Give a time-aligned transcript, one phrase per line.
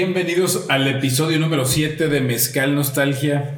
[0.00, 3.57] Bienvenidos al episodio número 7 de Mezcal Nostalgia.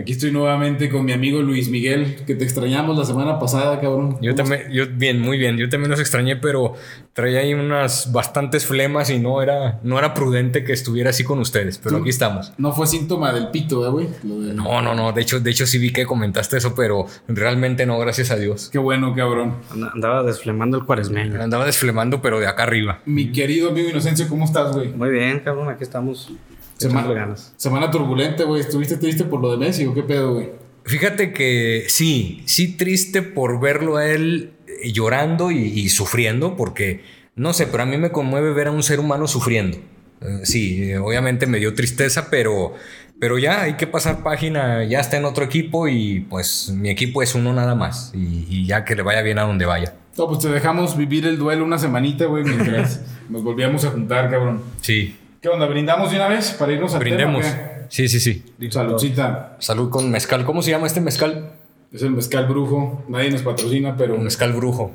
[0.00, 4.16] Aquí estoy nuevamente con mi amigo Luis Miguel, que te extrañamos la semana pasada, cabrón.
[4.22, 5.56] Yo ¿Cómo también, yo bien, muy bien.
[5.56, 6.74] Yo también los extrañé, pero
[7.14, 11.40] traía ahí unas bastantes flemas y no era, no era prudente que estuviera así con
[11.40, 11.78] ustedes.
[11.78, 12.52] Pero aquí estamos.
[12.58, 14.06] No fue síntoma del pito, ¿eh, güey.
[14.22, 15.12] De- No, no, no.
[15.12, 18.68] De hecho, de hecho sí vi que comentaste eso, pero realmente no, gracias a Dios.
[18.70, 19.54] Qué bueno, cabrón.
[19.72, 21.42] And- Andaba desflemando el cuaresmeño.
[21.42, 23.00] Andaba desflemando, pero de acá arriba.
[23.04, 24.90] Mi querido amigo Inocencio, ¿cómo estás, güey?
[24.90, 26.30] Muy bien, cabrón, aquí estamos.
[26.78, 27.52] Semana, ganas.
[27.56, 28.60] semana turbulenta, güey.
[28.60, 30.50] ¿Estuviste triste por lo de Messi o qué pedo, güey?
[30.84, 37.02] Fíjate que sí, sí triste por verlo a él eh, llorando y, y sufriendo, porque
[37.34, 39.76] no sé, pero a mí me conmueve ver a un ser humano sufriendo.
[40.20, 42.74] Eh, sí, eh, obviamente me dio tristeza, pero,
[43.20, 47.22] pero ya hay que pasar página, ya está en otro equipo y pues mi equipo
[47.22, 49.94] es uno nada más y, y ya que le vaya bien a donde vaya.
[50.16, 54.28] No, pues te dejamos vivir el duelo una semanita, güey, mientras nos volvíamos a juntar,
[54.30, 54.62] cabrón.
[54.80, 55.66] Sí, ¿Qué onda?
[55.66, 57.42] ¿Brindamos de una vez para irnos al brindemos.
[57.44, 57.58] tema?
[57.88, 58.44] Sí, sí, sí.
[58.70, 59.56] Saludcita.
[59.60, 60.44] Salud con mezcal.
[60.44, 61.52] ¿Cómo se llama este mezcal?
[61.92, 63.04] Es el mezcal brujo.
[63.08, 64.90] Nadie nos patrocina, pero Un mezcal brujo.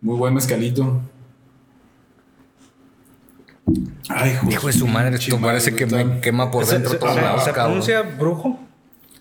[0.00, 1.00] muy buen mezcalito.
[4.08, 4.52] Ay, joder.
[4.54, 7.12] Hijo de su madre, esto Chingada, parece que me quema por ¿Se, dentro se- todo
[7.14, 7.64] se- lado, se cabrón.
[7.66, 8.58] pronuncia brujo?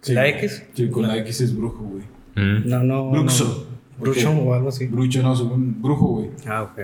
[0.01, 0.13] Sí.
[0.13, 0.63] ¿La X?
[0.73, 2.03] Sí, con la X es brujo, güey.
[2.35, 2.69] Mm.
[2.69, 3.09] No, no.
[3.09, 3.43] Bruxo.
[3.43, 4.03] no.
[4.03, 4.37] Bruxo Ok.
[4.47, 4.85] o algo así.
[4.87, 6.29] Brucho no, según brujo, güey.
[6.45, 6.79] Ah, ok.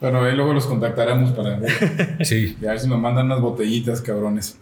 [0.00, 1.58] Bueno, ahí luego los contactaremos para
[2.24, 2.56] Sí.
[2.60, 4.58] y a ver si nos mandan unas botellitas, cabrones.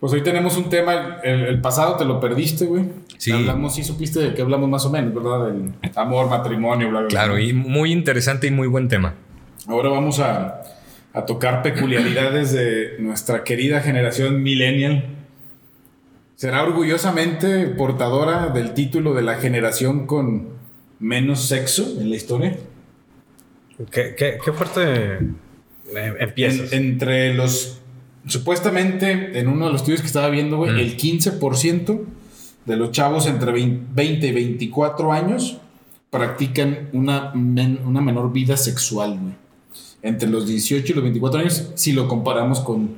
[0.00, 2.86] Pues hoy tenemos un tema, el, el pasado te lo perdiste, güey.
[3.18, 3.30] Sí.
[3.30, 5.46] Hablamos, sí supiste de qué hablamos más o menos, ¿verdad?
[5.52, 7.20] Del amor, matrimonio, bla, bla, bla.
[7.20, 9.14] Claro, y muy interesante y muy buen tema.
[9.68, 10.62] Ahora vamos a,
[11.12, 15.04] a tocar peculiaridades de nuestra querida generación millennial.
[16.34, 20.48] Será orgullosamente portadora del título de la generación con
[20.98, 22.56] menos sexo en la historia.
[23.90, 24.82] ¿Qué, qué, qué fuerte
[25.94, 26.72] eh, empiezas?
[26.72, 27.78] En- entre los.
[28.26, 30.78] Supuestamente, en uno de los estudios que estaba viendo, güey, Mm.
[30.78, 32.04] el 15%
[32.66, 35.58] de los chavos entre 20 y 24 años
[36.10, 39.34] practican una, men- una menor vida sexual, güey.
[40.02, 42.90] Entre los 18 y los 24 años, si lo comparamos con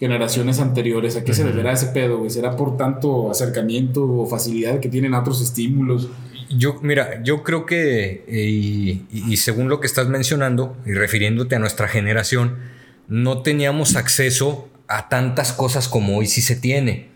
[0.00, 1.16] generaciones anteriores.
[1.16, 2.30] ¿A qué se deberá ese pedo, güey?
[2.30, 6.08] ¿Será por tanto acercamiento o facilidad que tienen a otros estímulos?
[6.50, 11.58] Yo, mira, yo creo que, eh, y, según lo que estás mencionando y refiriéndote a
[11.58, 12.58] nuestra generación,
[13.06, 17.08] no teníamos acceso a tantas cosas como hoy sí se tiene.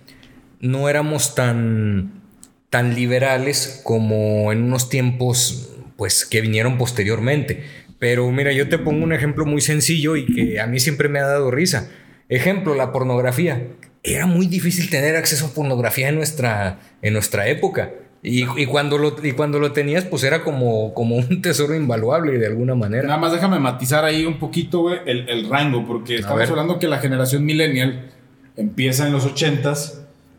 [0.60, 2.22] No éramos tan,
[2.68, 7.64] tan liberales como en unos tiempos pues, que vinieron posteriormente.
[7.98, 11.20] Pero mira, yo te pongo un ejemplo muy sencillo y que a mí siempre me
[11.20, 11.88] ha dado risa.
[12.28, 13.68] Ejemplo, la pornografía.
[14.02, 17.92] Era muy difícil tener acceso a pornografía en nuestra, en nuestra época.
[18.24, 22.38] Y, y cuando lo, y cuando lo tenías, pues era como, como un tesoro invaluable
[22.38, 23.08] de alguna manera.
[23.08, 26.86] Nada más déjame matizar ahí un poquito, güey, el, el rango, porque estamos hablando que
[26.86, 28.10] la generación millennial
[28.56, 29.94] empieza en los 80s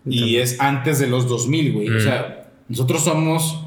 [0.05, 1.89] y es antes de los 2000, güey.
[1.89, 1.99] O Mm.
[1.99, 3.65] sea, nosotros somos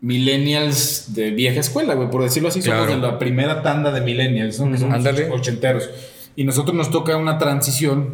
[0.00, 3.00] millennials de vieja escuela, güey, por decirlo así, somos Claro.
[3.00, 4.70] de la primera tanda de millennials, ¿no?
[4.70, 5.30] Que somos Ándale.
[5.30, 5.88] ochenteros.
[6.36, 8.10] Y nosotros nos toca una transición,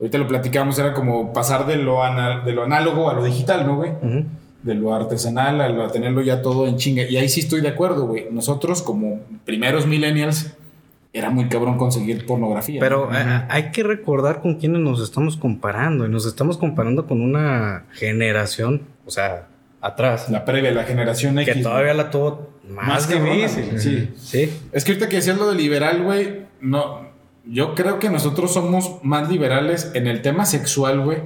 [0.00, 3.66] ahorita lo platicamos, era como pasar de lo, ana- de lo análogo a lo digital,
[3.66, 3.92] ¿no, güey?
[4.62, 7.02] De lo artesanal a, lo- a tenerlo ya todo en chinga.
[7.04, 8.26] Y ahí sí estoy de acuerdo, güey.
[8.30, 10.54] Nosotros, como primeros millennials,
[11.12, 12.78] era muy cabrón conseguir pornografía.
[12.80, 13.18] Pero ¿no?
[13.18, 16.04] eh, hay que recordar con quiénes nos estamos comparando.
[16.04, 19.46] Y nos estamos comparando con una generación, o sea,
[19.80, 21.54] atrás, la previa, la generación X.
[21.54, 23.78] que todavía la tuvo más, Más difícil.
[23.80, 24.10] sí.
[24.16, 24.52] Sí.
[24.72, 27.06] Es que ahorita que decías lo de liberal, güey, no.
[27.48, 31.18] Yo creo que nosotros somos más liberales en el tema sexual, güey,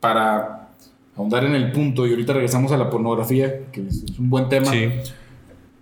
[0.00, 0.68] para
[1.16, 2.06] ahondar en el punto.
[2.06, 4.70] Y ahorita regresamos a la pornografía, que es un buen tema.
[4.70, 4.90] Sí.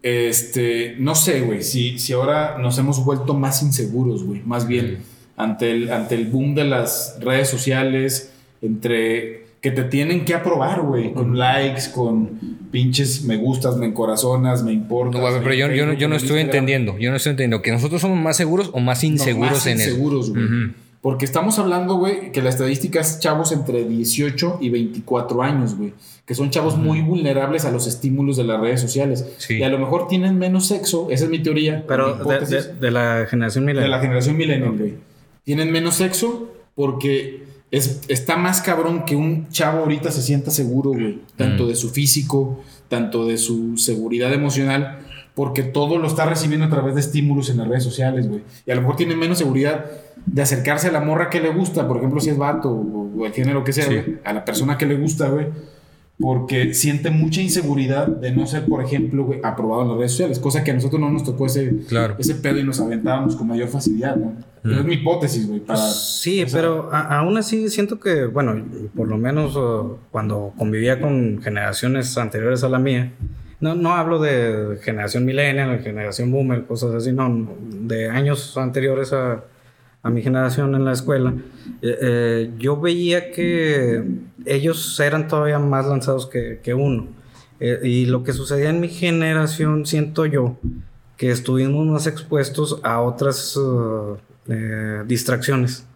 [0.03, 4.99] Este, no sé, güey, si, si ahora nos hemos vuelto más inseguros, güey, más bien
[5.37, 10.83] ante, el, ante el boom de las redes sociales, entre que te tienen que aprobar,
[10.83, 12.39] güey, con likes, con
[12.71, 15.17] pinches me gustas, me encorazonas, me importa.
[15.17, 16.99] No, güey, pero yo, yo, no- yo no estoy entendiendo.
[16.99, 17.63] Yo no estoy entendiendo.
[17.63, 19.89] ¿Que nosotros somos más seguros o más inseguros en eso?
[19.89, 20.45] inseguros, güey.
[20.45, 20.73] Ujú.
[21.01, 25.95] Porque estamos hablando, güey, que la estadística es chavos entre 18 y 24 años, güey.
[26.27, 29.25] Que son chavos muy vulnerables a los estímulos de las redes sociales.
[29.39, 29.55] Sí.
[29.57, 31.85] Y a lo mejor tienen menos sexo, esa es mi teoría.
[31.89, 32.67] Pero mi de, hipótesis.
[32.67, 34.01] de- de la generación de la milenial.
[34.03, 34.95] generación millennial, güey.
[35.43, 40.91] Tienen menos sexo porque es, está más cabrón que un chavo ahorita se sienta seguro,
[40.91, 41.21] güey.
[41.37, 41.69] Tanto Mm.
[41.69, 44.99] de su físico, tanto de su seguridad emocional,
[45.35, 48.43] porque todo lo está recibiendo a través de estímulos en las redes sociales, güey.
[48.67, 49.87] Y a lo mejor tiene menos seguridad
[50.27, 53.27] de acercarse a la morra que le gusta, por ejemplo, si es vato o, o
[53.27, 54.17] el género que sea, Sí.
[54.25, 55.47] a la persona que le gusta, güey.
[56.21, 60.39] Porque siente mucha inseguridad de no ser, por ejemplo, güey, aprobado en las redes sociales,
[60.39, 62.15] cosa que a nosotros no nos tocó ese, Claro.
[62.19, 64.33] ese pedo y nos aventábamos con mayor facilidad, ¿no?
[64.63, 65.79] Pero es mi hipótesis, güey, para...
[65.81, 68.55] Sí, pero a- aún así siento que, bueno,
[68.97, 73.13] por lo menos uh, cuando convivía con generaciones anteriores a la mía,
[73.61, 79.43] no, no hablo de generación millennial, generación boomer, cosas así, no, de años anteriores a,
[80.05, 81.35] a mi generación en la escuela,
[81.83, 84.05] eh, eh, yo veía que
[84.47, 87.09] ellos eran todavía más lanzados que, que uno.
[87.59, 90.57] Eh, y lo que sucedía en mi generación, siento yo,
[91.17, 94.17] que estuvimos más expuestos a otras uh,
[94.49, 95.87] eh, distracciones.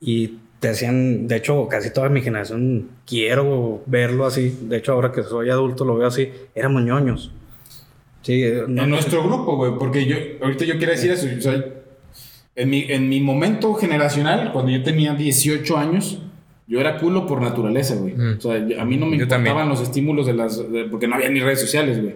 [0.00, 4.56] Y te hacían, de hecho, casi toda mi generación, quiero verlo así.
[4.62, 6.30] De hecho, ahora que soy adulto lo veo así.
[6.54, 7.30] Éramos ñoños.
[8.22, 11.40] Sí, eh, no- en nuestro grupo, güey, porque yo, ahorita yo quiero decir eso, o
[11.40, 11.64] sea,
[12.58, 16.18] en mi, en mi momento generacional, cuando yo tenía 18 años,
[16.66, 18.14] yo era culo por naturaleza, güey.
[18.14, 18.36] Mm.
[18.38, 19.68] O sea, yo- a mí no me Yo importaban también.
[19.70, 20.58] los estímulos de las...
[20.70, 22.14] de- porque no había ni redes sociales, güey.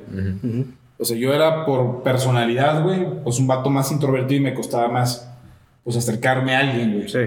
[0.98, 4.88] O sea, yo era por personalidad, güey, pues un vato más introvertido y me costaba
[4.88, 5.28] más,
[5.84, 7.08] pues, acercarme a alguien, güey.
[7.08, 7.18] Sí.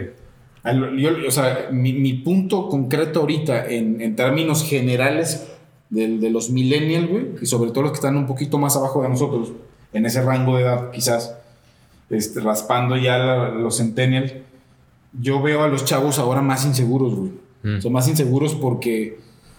[0.64, 5.48] Al- yo- o sea, mi, mi punto concreto ahorita en, en términos generales
[5.90, 9.02] del- de, los millennials, güey, y sobre todo los que están un poquito más abajo
[9.04, 9.52] de nosotros,
[9.94, 11.38] en ese rango de edad quizás,
[12.10, 14.34] este, raspando ya la- los centennials,
[15.20, 17.32] yo veo a los chavos ahora más inseguros, güey.
[17.64, 17.82] Mm.
[17.82, 19.18] Son más inseguros porque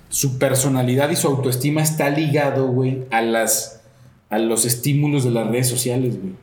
[0.08, 3.72] su personalidad y su autoestima está ligado, güey, a las
[4.28, 6.34] a los estímulos de las redes sociales, güey.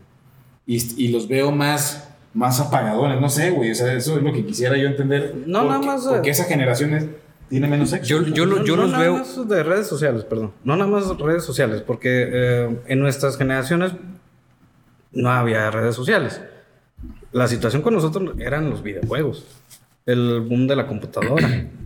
[0.65, 4.33] Y, y los veo más más apagadores, no sé, güey, o sea, eso es lo
[4.33, 5.35] que quisiera yo entender.
[5.45, 6.01] No, porque, nada más.
[6.07, 7.05] Porque esa generación es-
[7.49, 8.07] tiene menos sexo.
[8.09, 9.13] Yo, yo, lo- No- yo no los nada veo.
[9.19, 10.51] más de redes sociales, perdón.
[10.63, 13.91] No nada más redes sociales, porque eh, en nuestras generaciones
[15.13, 16.41] no había redes sociales.
[17.31, 19.45] La situación con nosotros eran los videojuegos,
[20.05, 21.67] el boom de la computadora.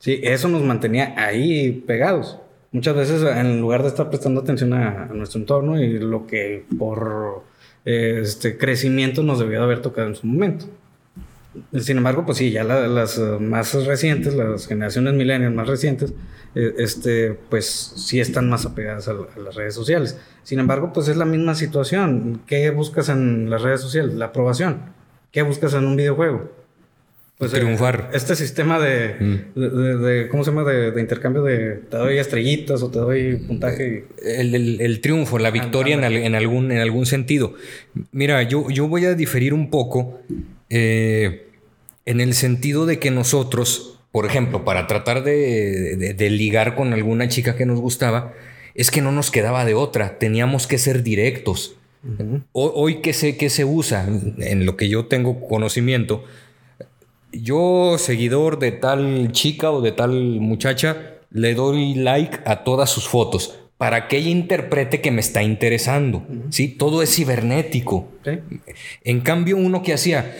[0.00, 2.38] Sí, eso nos mantenía ahí pegados.
[2.72, 7.44] Muchas veces, en lugar de estar prestando atención a, nuestro entorno y lo que por
[7.84, 10.64] eh, este crecimiento nos debió de haber tocado en su momento.
[11.80, 16.12] Sin embargo, pues sí, ya la- las eh, más recientes, las generaciones millennials más recientes,
[16.54, 17.66] eh, este, pues
[17.96, 20.16] sí están más apegadas a, la- a las redes sociales.
[20.44, 22.40] Sin embargo, pues es la misma situación.
[22.46, 24.14] ¿Qué buscas en las redes sociales?
[24.14, 24.80] La aprobación.
[25.32, 26.52] ¿Qué buscas en un videojuego?
[27.38, 28.10] Pues, eh, Triunfar.
[28.12, 29.58] este sistema de, Mm.
[29.58, 30.62] de, de- de- ¿cómo se llama?
[30.70, 34.04] De, intercambio de te doy estrellitas o te doy puntaje.
[34.22, 37.54] El, el- el triunfo, la victoria en, al- en algún, en algún sentido.
[38.12, 40.20] Mira, yo, yo voy a diferir un poco
[40.70, 41.48] eh,
[42.06, 46.92] en el sentido de que nosotros, por ejemplo, para tratar de, de- de ligar con
[46.92, 48.32] alguna chica que nos gustaba,
[48.74, 51.76] es que no nos quedaba de otra, teníamos que ser directos.
[52.02, 52.40] Ujú.
[52.52, 54.06] Ho- Hoy que se, que se usa,
[54.38, 56.24] en lo que yo tengo conocimiento,
[57.32, 63.06] yo, seguidor de tal chica o de tal muchacha, le doy like a todas sus
[63.06, 66.26] fotos para que ella interprete que me está interesando.
[66.50, 66.68] ¿sí?
[66.68, 68.08] Todo es cibernético.
[68.24, 68.32] ¿Sí?
[69.04, 70.34] En cambio, uno que hacía,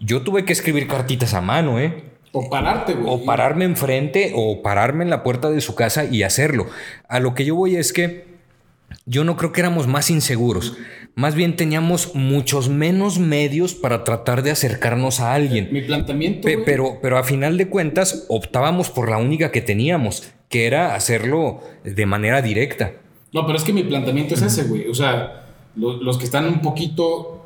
[0.00, 2.04] yo tuve que escribir cartitas a mano, ¿eh?
[2.32, 3.06] O pararte, güey.
[3.08, 6.66] O pararme enfrente o pararme en la puerta de su casa y hacerlo.
[7.08, 8.26] A lo que yo voy es que
[9.06, 10.76] yo no creo que éramos más inseguros.
[11.14, 15.68] Más bien teníamos muchos menos medios para tratar de acercarnos a alguien.
[15.72, 20.30] Mi planteamiento, Pe- pero, pero a final de cuentas optábamos por la única que teníamos,
[20.48, 22.92] que era hacerlo de manera directa.
[23.32, 24.86] No, pero es que mi planteamiento es ese, güey.
[24.88, 27.37] O sea, lo- los que están un poquito.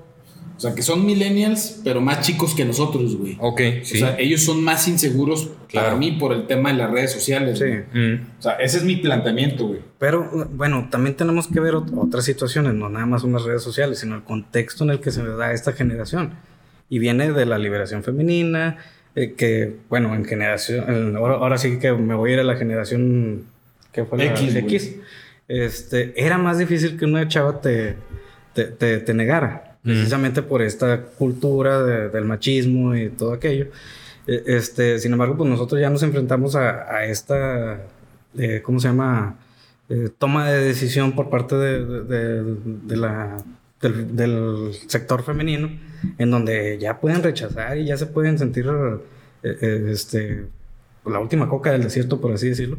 [0.62, 3.36] O sea, que son millennials, pero más chicos que nosotros, güey.
[3.40, 3.96] Ok, sí.
[3.96, 7.58] O sea, ellos son más inseguros para mí por el tema de las redes sociales.
[7.58, 7.98] Sí.
[7.98, 9.80] Mm, O sea, ese es mi planteamiento, güey.
[9.98, 13.98] Pero bueno, también tenemos que ver ot- otras situaciones, no nada más unas redes sociales,
[13.98, 16.34] sino el contexto en el que se da esta generación.
[16.88, 18.76] Y viene de la liberación femenina,
[19.16, 22.44] eh, que bueno, en generación, en- ahora, ahora sí que me voy a ir a
[22.44, 23.46] la generación
[23.92, 24.54] que fue la X.
[24.54, 24.94] X.
[25.48, 27.96] Este, era más difícil que una chava te,
[28.54, 33.66] te, te- te negara, precisamente por esta cultura de- del machismo y todo aquello.
[34.26, 37.80] Eh, Este, sin embargo, pues nosotros ya nos enfrentamos a, esta,
[38.38, 39.36] eh, ¿cómo se llama?
[39.88, 42.58] Eh, toma de decisión por parte del,
[44.88, 45.70] sector femenino,
[46.18, 48.66] en donde ya pueden rechazar y ya se pueden sentir
[49.42, 50.46] eh, eh, este,
[51.04, 52.78] la última coca del desierto, por así decirlo,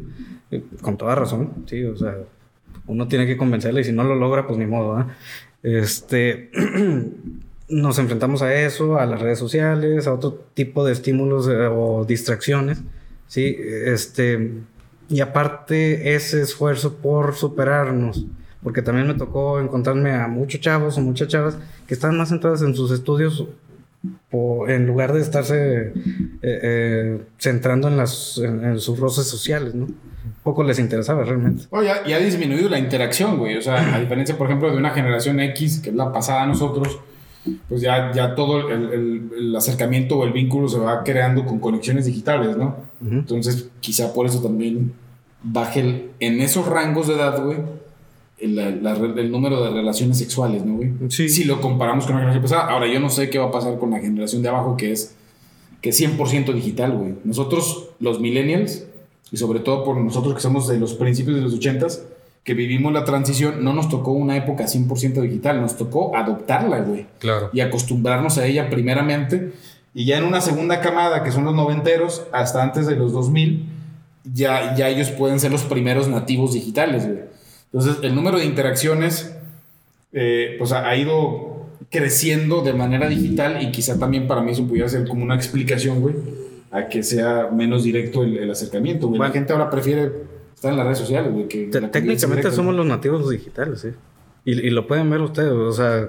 [0.50, 2.16] eh, con toda razón, sí, o sea,
[2.86, 5.14] uno tiene que convencerle y si no lo logra, pues ni modo, ¿ah?
[5.64, 6.50] Este,
[7.70, 12.04] nos enfrentamos a eso, a las redes sociales, a otro tipo de estímulos eh, o
[12.04, 12.82] distracciones,
[13.26, 14.52] sí, este,
[15.08, 18.26] y aparte ese esfuerzo por superarnos,
[18.62, 21.56] porque también me tocó encontrarme a muchos chavos o muchas chavas
[21.86, 23.46] que están más centradas en sus estudios
[24.30, 25.92] o en lugar de estarse eh,
[26.42, 29.88] eh, centrando en, las, en, en sus roces sociales, ¿no?
[30.42, 31.64] Poco les interesaba realmente.
[31.70, 33.56] Oh, ya, ha disminuido la interacción, güey.
[33.56, 36.46] O sea, a diferencia, por ejemplo, de una generación X, que es la pasada a
[36.46, 36.98] nosotros,
[37.68, 41.58] pues ya, ya todo el, el- el acercamiento o el vínculo se va creando con
[41.58, 42.76] conexiones digitales, ¿no?
[43.10, 44.92] Entonces, quizá por eso también
[45.42, 47.58] baje el- en esos rangos de edad, güey,
[48.40, 50.92] la- la el número de relaciones sexuales, ¿no, güey?
[51.08, 51.28] Sí.
[51.28, 52.70] Si lo comparamos con la generación pasada.
[52.72, 55.14] Ahora, yo no sé qué va a pasar con la generación de abajo, que es,
[55.82, 57.14] que es 100% digital, güey.
[57.24, 58.86] Nosotros, los millennials,
[59.34, 62.02] y sobre todo por nosotros que somos de los principios de los 80s,
[62.44, 67.06] que vivimos la transición, no nos tocó una época 100% digital, nos tocó adoptarla, güey
[67.18, 67.50] Claro.
[67.52, 69.50] y acostumbrarnos a ella primeramente.
[69.92, 73.64] Y ya en una segunda camada, que son los noventeros, hasta antes de los 2000,
[74.32, 77.18] ya, ya ellos pueden ser los primeros nativos digitales, güey.
[77.72, 79.34] Entonces, el número de interacciones,
[80.12, 84.64] eh, pues ha, ha ido creciendo de manera digital y quizá también para mí eso
[84.64, 86.14] pudiera ser como una explicación, güey,
[86.74, 89.20] a que sea menos directo el, el acercamiento, güey.
[89.20, 90.10] La gente ahora prefiere
[90.54, 92.76] estar en las redes sociales, güey, que Te- técnicamente directa, somos güey.
[92.78, 93.88] los nativos digitales, sí.
[94.44, 96.08] Y, y lo pueden ver ustedes, o sea,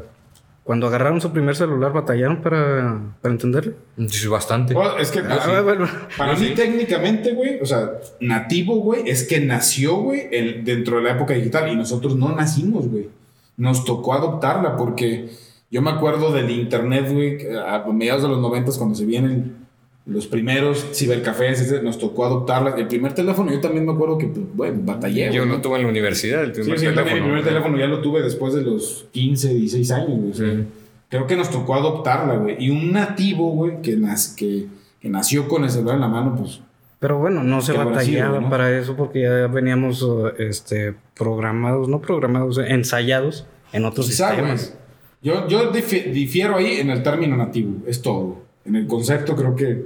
[0.64, 3.74] cuando agarraron su primer celular, ¿batallaron para, para entenderlo?
[4.08, 4.74] Sí, bastante.
[4.74, 5.64] Bueno, es que pues, Ah, sí.
[5.64, 5.88] bueno.
[6.18, 11.04] Para mí, técnicamente, güey, o sea, nativo, güey, es que nació, güey, el- dentro de
[11.04, 13.10] la época digital y nosotros no nacimos, güey.
[13.58, 15.30] Nos tocó adoptarla porque
[15.70, 19.65] yo me acuerdo del internet, güey, a mediados de los noventas cuando se vienen
[20.06, 22.76] los primeros cibercafés, ese, nos tocó adoptarla.
[22.78, 25.32] El primer teléfono, yo también me acuerdo que, pues, güey, batallé.
[25.34, 25.62] Yo ¿no?
[25.62, 27.34] tuve en la universidad, el Sí, primer sí, yo también teléfono.
[27.36, 30.32] mi primer teléfono ya lo tuve después de los 15, 16 años, güey.
[30.32, 30.64] o sea, Sí.
[31.10, 32.56] Creo que nos tocó adoptarla, güey.
[32.64, 34.66] Y un nativo, güey, que, nas- que,
[35.00, 36.60] que nació con el celular en la mano, pues
[37.00, 38.50] Pero bueno, no se batallaba sido, ¿no?
[38.50, 44.76] para eso porque ya veníamos uh, este, programados, no programados, ensayados en otros Quizá, sistemas.
[45.22, 45.36] güey.
[45.36, 48.44] Yo, yo difi- difiero ahí en el término nativo, es todo.
[48.66, 49.86] En el concepto creo que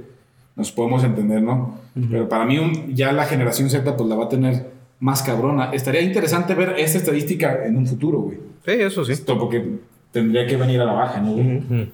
[0.60, 1.78] nos podemos entender, ¿no?
[2.10, 4.66] Pero para mí un- ya la generación Z pues la va a tener
[5.00, 5.70] más cabrona.
[5.72, 8.38] Estaría interesante ver esta estadística en un futuro, güey.
[8.64, 9.12] Sí, eso sí.
[9.12, 9.64] Esto porque
[10.12, 11.32] tendría que venir a la baja, ¿no?
[11.32, 11.56] güey?
[11.58, 11.86] Ujú.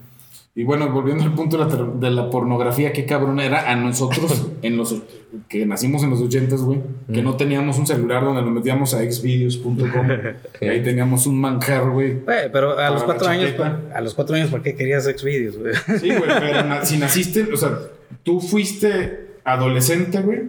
[0.58, 4.48] Y bueno, volviendo al punto de la, de la pornografía, qué cabrón era a nosotros,
[4.62, 5.02] en los,
[5.48, 6.80] que nacimos en los 80s, güey,
[7.12, 10.08] que no teníamos un celular donde nos metíamos a xvideos.com.
[10.62, 12.24] y ahí teníamos un manjar, güey.
[12.24, 13.52] Pero a los cuatro años,
[13.94, 15.74] a los cuatro años, ¿por qué querías Xvideos, güey?
[16.00, 17.78] Sí, güey, pero na- si naciste, o sea,
[18.22, 20.42] tú fuiste adolescente, güey,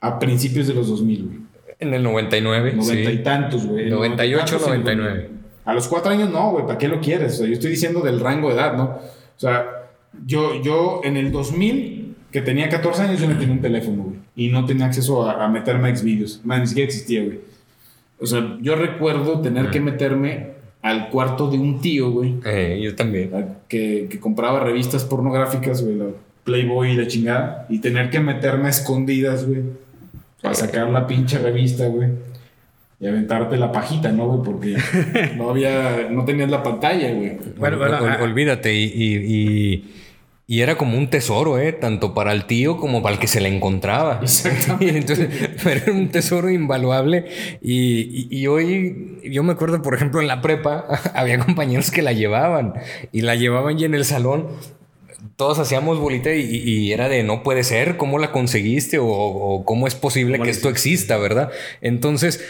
[0.00, 1.38] a principios de los 2000, güey.
[1.80, 3.22] En el 99, Noventa y sí.
[3.22, 3.84] tantos, güey.
[3.84, 5.22] En 98, noventa y tantos, en 99.
[5.22, 5.38] 2000.
[5.64, 7.34] A los cuatro años no, güey, ¿para qué lo quieres?
[7.34, 8.84] O sea, yo estoy diciendo del rango de edad, ¿no?
[8.84, 9.00] O
[9.40, 9.66] sea,
[10.26, 14.16] yo, yo en el 2000, que tenía 14 años, yo no tenía un teléfono, güey.
[14.34, 16.40] Y no tenía acceso a, a meterme a Xvideos.
[16.44, 17.40] Man, ni siquiera existía, güey.
[18.20, 22.94] O sea, yo recuerdo tener que meterme al cuarto de un tío, güey, Eh, yo
[22.96, 23.30] también.
[23.68, 25.96] que, que compraba revistas pornográficas, güey,
[26.48, 29.62] Playboy y la chingada, y tener que meterme a escondidas, güey,
[30.40, 32.08] para sacar la pinche revista, güey,
[33.00, 34.40] y aventarte la pajita, ¿no, güey?
[34.42, 34.76] Porque
[35.36, 37.36] no había, no tenías la pantalla, güey.
[37.58, 38.22] Bueno, bueno, Ol- ah.
[38.22, 39.94] olvídate, y, y- y-
[40.50, 41.74] y era como un tesoro, ¿eh?
[41.74, 44.18] Tanto para el tío como para el que se le encontraba.
[44.22, 44.96] Exactamente.
[44.98, 45.28] Entonces,
[45.62, 47.26] pero era un tesoro invaluable.
[47.60, 52.00] Y, y- y hoy, yo me acuerdo, por ejemplo, en la prepa, había compañeros que
[52.00, 52.72] la llevaban.
[53.12, 54.46] Y la llevaban y en el salón
[55.36, 58.98] todos hacíamos bolita y, y era de no puede ser, ¿cómo la conseguiste?
[58.98, 61.50] O, o cómo es posible ¿Cómo que esto exista, ¿verdad?
[61.80, 62.44] Entonces,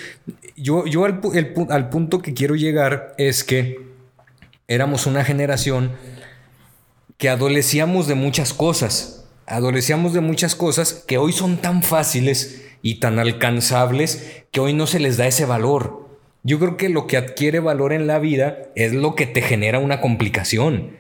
[0.57, 3.81] yo, yo al, el al punto que quiero llegar es que
[4.69, 5.93] éramos una generación
[7.17, 9.27] que adolecíamos de muchas cosas.
[9.47, 14.87] Adolecíamos de muchas cosas que hoy son tan fáciles y tan alcanzables que hoy no
[14.87, 16.07] se les da ese valor.
[16.45, 19.79] Yo creo que lo que adquiere valor en la vida es lo que te genera
[19.79, 20.97] una complicación.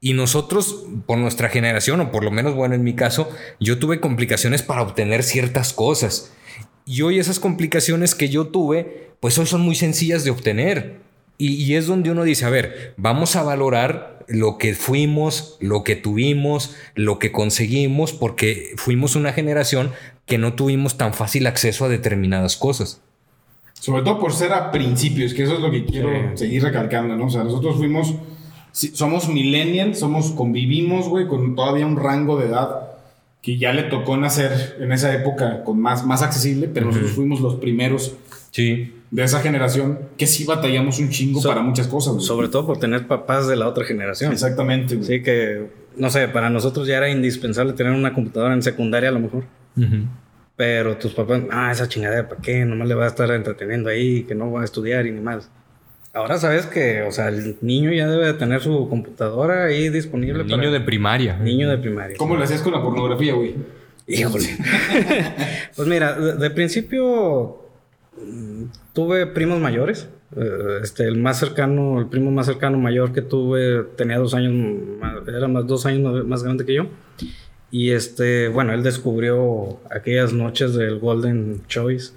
[0.00, 4.00] Y nosotros, por nuestra generación, o por lo menos, bueno, en mi caso, yo tuve
[4.00, 6.32] complicaciones para obtener ciertas cosas.
[6.86, 11.00] Y hoy esas complicaciones que yo tuve, pues hoy son muy sencillas de obtener.
[11.36, 15.84] Y, y es donde uno dice, a ver, vamos a valorar lo que fuimos, lo
[15.84, 19.92] que tuvimos, lo que conseguimos, porque fuimos una generación
[20.26, 23.02] que no tuvimos tan fácil acceso a determinadas cosas.
[23.74, 26.38] Sobre todo por ser a principios, que eso es lo que quiero Sí.
[26.46, 27.26] seguir recalcando, ¿no?
[27.26, 28.14] O sea, nosotros fuimos,
[28.72, 32.86] sí, somos millennials, somos, convivimos, güey, con todavía un rango de edad
[33.42, 37.40] que ya le tocó nacer en esa época con más, más accesible, pero nosotros fuimos
[37.40, 38.14] los primeros
[38.50, 38.94] Sí.
[39.10, 42.26] de esa generación que sí batallamos un chingo So- para muchas cosas, güey.
[42.26, 44.30] Sobre todo por tener papás de la otra generación.
[44.32, 45.06] Exactamente, güey.
[45.06, 49.12] Sí, que, no sé, para nosotros ya era indispensable tener una computadora en secundaria a
[49.12, 49.44] lo mejor.
[50.56, 52.64] Pero tus papás, ah, esa chingadera, ¿para qué?
[52.66, 55.48] Nomás le va a estar entreteniendo ahí, que no va a estudiar y ni más.
[56.12, 60.40] Ahora sabes que, o sea, el niño ya debe de tener su computadora ahí disponible
[60.40, 61.36] El niño para de primaria.
[61.38, 62.16] niño de primaria.
[62.16, 63.54] ¿Cómo lo hacías con la pornografía, güey?
[64.08, 64.46] Híjole.
[65.76, 67.62] pues mira, de, principio
[68.16, 70.08] mm, tuve primos mayores.
[70.36, 74.52] Eh, este, el más cercano, el primo más cercano mayor que tuve tenía dos años,
[75.28, 76.86] era más dos años más grande que yo.
[77.70, 82.12] Y este, bueno, él descubrió aquellas noches del Golden Choice.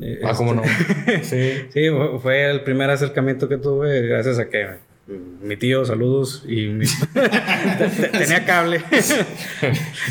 [0.00, 0.62] Eh, ah, ¿cómo no?
[1.22, 1.66] sí.
[1.70, 1.88] sí,
[2.22, 6.68] fue el primer acercamiento que tuve gracias a que mi tío, saludos, y
[8.12, 8.82] tenía cable.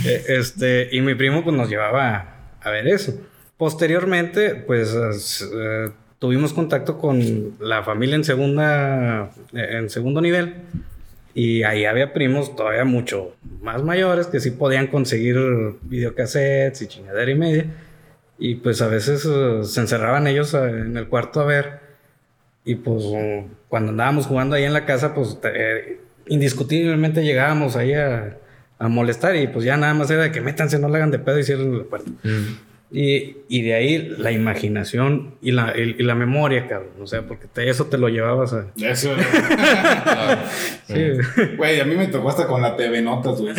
[0.05, 3.13] Eh, este, y mi primo pues nos llevaba a ver eso.
[3.57, 4.95] Posteriormente, pues
[5.53, 10.55] eh, tuvimos contacto con la familia en segunda, en segundo nivel.
[11.33, 15.37] Y ahí había primos todavía mucho más mayores que sí podían conseguir
[15.83, 17.65] videocassettes y chingadera y media.
[18.37, 21.79] Y pues a veces eh, se encerraban ellos en el cuarto a ver.
[22.63, 23.03] Y pues
[23.69, 28.37] cuando andábamos jugando ahí en la casa, pues eh, indiscutiblemente llegábamos ahí a,
[28.77, 31.39] molestar y pues ya nada más era de que métanse, no le hagan de pedo
[31.39, 32.11] y cierren la puerta.
[32.23, 32.57] Mm.
[32.91, 36.91] Y, y, de ahí la imaginación y la, y, la memoria, cabrón.
[37.01, 38.67] O sea, porque eso te lo llevabas a.
[38.79, 39.11] Eso.
[40.87, 40.93] sí.
[41.57, 43.55] Güey, a mí me tocó hasta con la TV Notas, güey.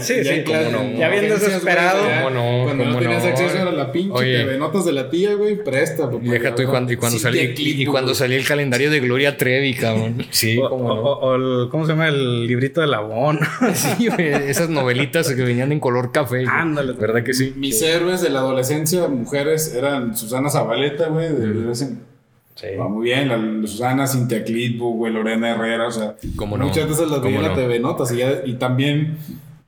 [0.00, 0.84] sí, sí, claro.
[0.94, 2.04] Ya bien desesperado.
[2.04, 2.64] ¿Cómo no?
[2.64, 6.08] Cuando no tenías acceso a la pinche TV Notas de la tía, güey, presta.
[6.20, 9.74] Deja tú y cuando, y cuando salía y cuando salía el calendario de Gloria Trevi,
[9.74, 10.26] cabrón.
[10.30, 12.08] Sí, o, o, el, ¿cómo se llama?
[12.08, 13.40] El librito de Labón.
[13.74, 14.28] sí, güey.
[14.28, 16.44] Esas novelitas que venían en color café.
[16.46, 16.92] Ándale.
[16.92, 17.52] ¿Verdad que sí?
[17.56, 21.74] Mis héroes de la adolescencia, mujeres, eran Susana Zabaleta, güey, de,
[22.56, 22.76] Sí.
[22.78, 27.22] Va muy bien, la, Susana, Cintia Clitbo, güey, Lorena Herrera, o sea, muchas veces las
[27.22, 29.16] veía en la TV Notas y, y, también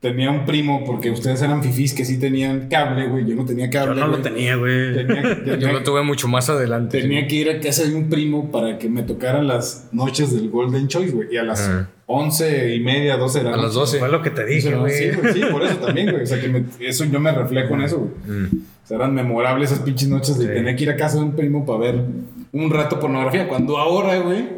[0.03, 3.69] tenía un primo, porque ustedes eran fifís que sí tenían cable, güey, yo no tenía
[3.69, 3.95] cable.
[3.95, 5.07] Yo no lo tenía, güey.
[5.59, 6.99] yo lo tuve mucho más adelante.
[6.99, 10.49] Tenía que ir a casa de un primo para que me tocaran las noches del
[10.49, 11.71] Golden Choice, güey, y a las...
[12.05, 13.99] Once y media, 12 de la A las 12.
[13.99, 14.91] Fue lo que te dije, güey.
[14.91, 16.23] Sí, sí, por eso también, güey.
[16.23, 18.39] O sea, que eso yo me reflejo en eso, güey.
[18.39, 18.45] Mm.
[18.83, 21.31] O sea, eran memorables esas pinches noches de tener que ir a casa de un
[21.31, 22.03] primo para ver
[22.51, 23.47] un rato pornografía.
[23.47, 24.49] Cuando ahora, güey,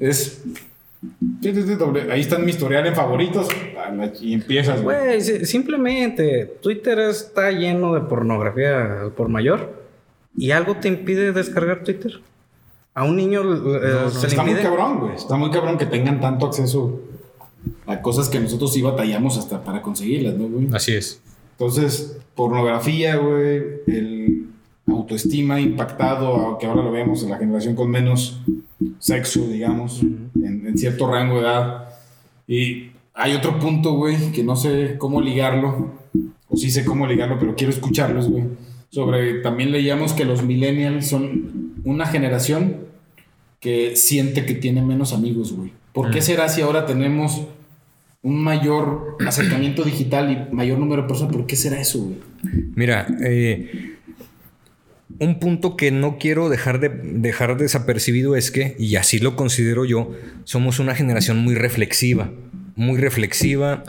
[0.00, 0.42] es.
[2.10, 3.48] Ahí están mi historial en favoritos
[4.20, 5.20] y empiezas, güey.
[5.20, 9.84] simplemente Twitter está lleno de pornografía por mayor
[10.36, 12.20] y algo te impide descargar Twitter.
[12.94, 13.42] A un niño
[13.76, 15.14] eh, se está muy cabrón, güey.
[15.14, 17.00] Está muy cabrón que tengan tanto acceso
[17.86, 20.68] a cosas que nosotros sí batallamos hasta para conseguirlas, ¿no, güey?
[20.72, 21.20] Así es.
[21.52, 24.46] Entonces, pornografía, güey, el
[24.86, 28.40] autoestima impactado, que ahora lo vemos en la generación con menos
[28.98, 31.88] sexo, digamos, en, cierto rango de edad.
[32.46, 35.92] Y hay otro punto, güey, que no sé cómo ligarlo,
[36.48, 38.44] o sí sé cómo ligarlo, pero quiero escucharlos, güey.
[38.90, 42.86] Sobre, también leíamos que los millennials son una generación
[43.60, 45.72] que siente que tiene menos amigos, güey.
[45.92, 46.22] ¿Por qué mm.
[46.22, 47.46] será si ahora tenemos
[48.22, 51.34] un mayor acercamiento digital y mayor número de personas?
[51.34, 52.16] ¿Por qué será eso, güey?
[52.74, 53.95] Mira, eh,
[55.18, 59.84] un punto que no quiero dejar, de, dejar desapercibido es que, y así lo considero
[59.84, 60.12] yo,
[60.44, 62.30] somos una generación muy reflexiva.
[62.74, 63.84] Muy reflexiva,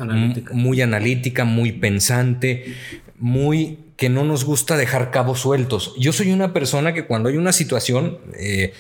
[0.53, 2.73] muy analítica, muy pensante,
[3.19, 5.93] muy que no nos gusta dejar cabos sueltos.
[5.99, 8.73] Yo soy una persona que cuando hay una situación, eh,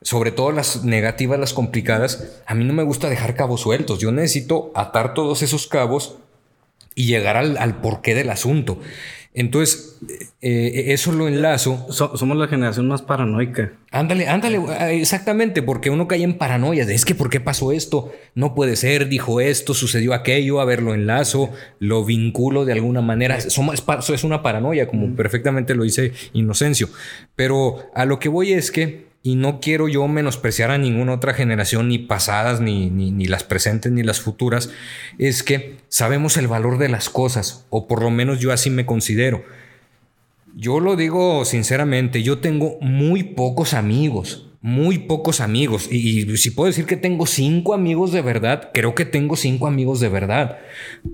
[0.00, 3.98] sobre todo las negativas, las complicadas, a mí no me gusta dejar cabos sueltos.
[3.98, 6.16] Yo necesito atar todos esos cabos
[6.94, 8.78] y llegar al, porqué del asunto.
[9.34, 9.98] Entonces,
[10.42, 11.86] eh, eso lo enlazo.
[11.90, 13.72] somos la generación más paranoica.
[13.90, 14.60] Ándale, ándale,
[15.00, 18.12] exactamente, porque uno cae en paranoia de es que ¿por qué pasó esto?
[18.34, 23.00] No puede ser, dijo esto, sucedió aquello, a ver, lo enlazo, lo vinculo de alguna
[23.00, 23.36] manera.
[23.38, 26.88] Es una paranoia, como perfectamente lo dice Inocencio.
[27.34, 31.32] Pero a lo que voy es que y no quiero yo menospreciar a ninguna otra
[31.32, 34.70] generación, ni pasadas, ni, ni, las presentes, ni las futuras,
[35.18, 38.84] es que sabemos el valor de las cosas, o por lo menos yo así me
[38.84, 39.44] considero.
[40.54, 45.88] Yo lo digo sinceramente, yo tengo muy pocos amigos, muy pocos amigos.
[45.90, 49.68] Y, y, si puedo decir que tengo cinco amigos de verdad, creo que tengo cinco
[49.68, 50.58] amigos de verdad.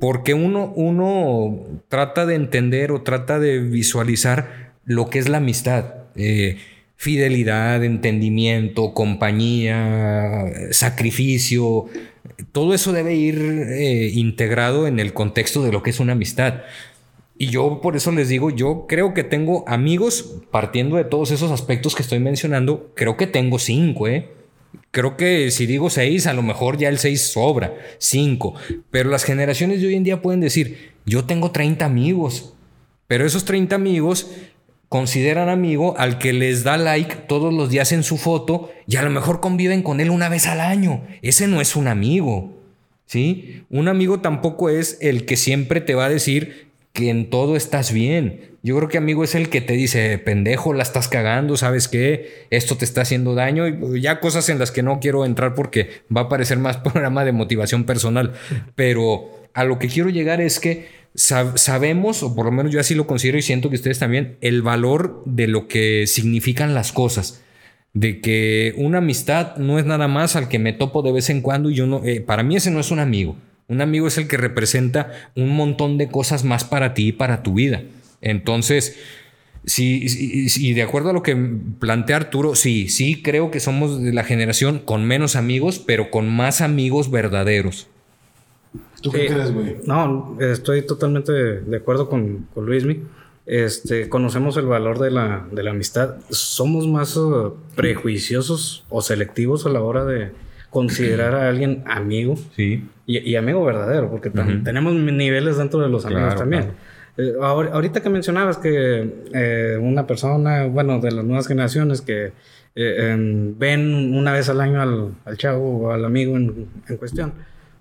[0.00, 5.94] Porque uno, uno trata de entender o trata de visualizar lo que es la amistad.
[6.16, 6.56] Eh,
[6.98, 11.86] fidelidad, entendimiento, compañía, sacrificio,
[12.50, 16.62] todo eso debe ir eh, integrado en el contexto de lo que es una amistad.
[17.38, 21.52] Y yo por eso les digo, yo creo que tengo amigos, partiendo de todos esos
[21.52, 24.32] aspectos que estoy mencionando, creo que tengo cinco, ¿eh?
[24.90, 28.54] Creo que si digo seis, a lo mejor ya el seis sobra, cinco.
[28.90, 32.54] Pero las generaciones de hoy en día pueden decir, yo tengo 30 amigos,
[33.06, 34.32] pero esos 30 amigos
[34.88, 39.02] consideran amigo al que les da like todos los días en su foto y a
[39.02, 41.02] lo mejor conviven con él una vez al año.
[41.22, 42.54] Ese no es un amigo.
[43.06, 43.62] ¿Sí?
[43.70, 47.92] Un amigo tampoco es el que siempre te va a decir que en todo estás
[47.92, 48.56] bien.
[48.62, 52.46] Yo creo que amigo es el que te dice, pendejo, la estás cagando, ¿sabes qué?
[52.50, 53.66] Esto te está haciendo daño.
[53.66, 57.24] Y ya cosas en las que no quiero entrar porque va a parecer más programa
[57.24, 58.34] de motivación personal.
[58.74, 62.94] Pero a lo que quiero llegar es que sabemos, o por lo menos yo así
[62.94, 67.42] lo considero y siento que ustedes también, el valor de lo que significan las cosas.
[67.92, 71.40] De que una amistad no es nada más al que me topo de vez en
[71.40, 73.36] cuando y yo no, eh, para mí ese no es un amigo.
[73.66, 77.42] Un amigo es el que representa un montón de cosas más para ti y para
[77.42, 77.82] tu vida.
[78.20, 78.96] Entonces,
[79.64, 81.36] sí, de acuerdo a lo que
[81.78, 86.28] plantea Arturo, sí, sí creo que somos de la generación con menos amigos, pero con
[86.28, 87.88] más amigos verdaderos.
[89.00, 89.76] ¿Tú qué crees, güey?
[89.86, 93.02] No, estoy totalmente de acuerdo con, con Luismi.
[93.46, 96.16] Este, conocemos el valor de la, de la amistad.
[96.28, 100.32] Somos más uh, prejuiciosos o selectivos a la hora de
[100.70, 102.36] considerar a alguien amigo.
[102.56, 102.84] Sí.
[103.06, 106.72] Y, amigo verdadero, porque tenemos niveles dentro de los amigos también.
[107.16, 112.32] Eh, ahorita que mencionabas que eh, una persona, bueno, de las nuevas generaciones que
[112.74, 113.16] eh,
[113.58, 117.32] ven una vez al año al, al chavo o al amigo en, en cuestión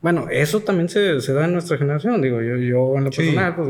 [0.02, 2.22] bueno, eso también se, se, da en nuestra generación.
[2.22, 3.70] Digo, yo, yo en lo personal, pues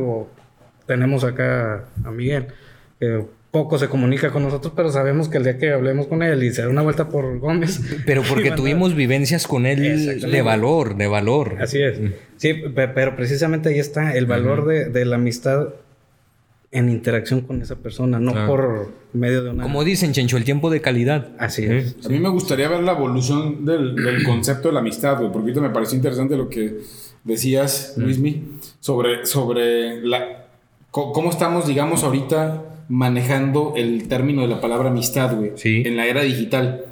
[0.85, 2.47] tenemos acá a Miguel,
[2.99, 6.43] que poco se comunica con nosotros, pero sabemos que el día que hablemos con él
[6.43, 7.81] y se da una vuelta por Gómez.
[8.05, 11.57] Pero porque tuvimos vivencias con él de valor, de valor.
[11.59, 11.99] Así es.
[11.99, 12.13] Mm.
[12.37, 15.69] Sí, pero precisamente ahí está el valor de, de la amistad
[16.71, 19.63] en interacción con esa persona, no por medio de una...
[19.63, 21.29] Como dicen, Chencho, el tiempo de calidad.
[21.39, 21.95] Así es.
[22.05, 25.61] A mí me gustaría ver la evolución del, concepto de la amistad, güey, porque ahorita
[25.61, 26.79] me pareció interesante lo que
[27.23, 28.43] decías, Luismi,
[28.79, 30.47] sobre, sobre la,
[30.91, 35.51] cómo estamos, digamos, ahorita manejando el término de la palabra amistad, güey.
[35.55, 35.83] Sí.
[35.85, 36.85] En la era digital.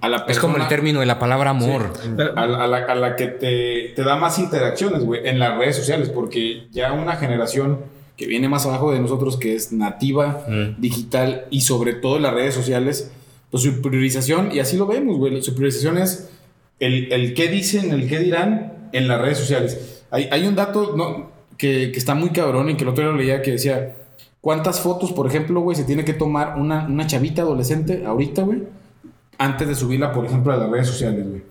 [0.00, 1.92] A la es como el término de la palabra amor.
[2.36, 6.08] a, la, a, la, que te, te da más interacciones, güey, en las redes sociales,
[6.08, 7.78] porque ya una generación
[8.20, 10.78] que viene más abajo de nosotros, que es nativa, mm.
[10.78, 13.10] digital y sobre todo en las redes sociales,
[13.50, 16.28] pues su priorización, y así lo vemos, güey, su priorización es
[16.80, 20.02] el, el qué dicen, el qué dirán en las redes sociales.
[20.10, 23.12] Hay, hay un dato no, que, que, está muy cabrón y que el otro día
[23.12, 23.96] lo leía que decía,
[24.42, 28.64] ¿cuántas fotos, por ejemplo, güey, se tiene que tomar una, una chavita adolescente ahorita, güey,
[29.40, 31.42] antes de subirla, por ejemplo, a las redes sociales, güey?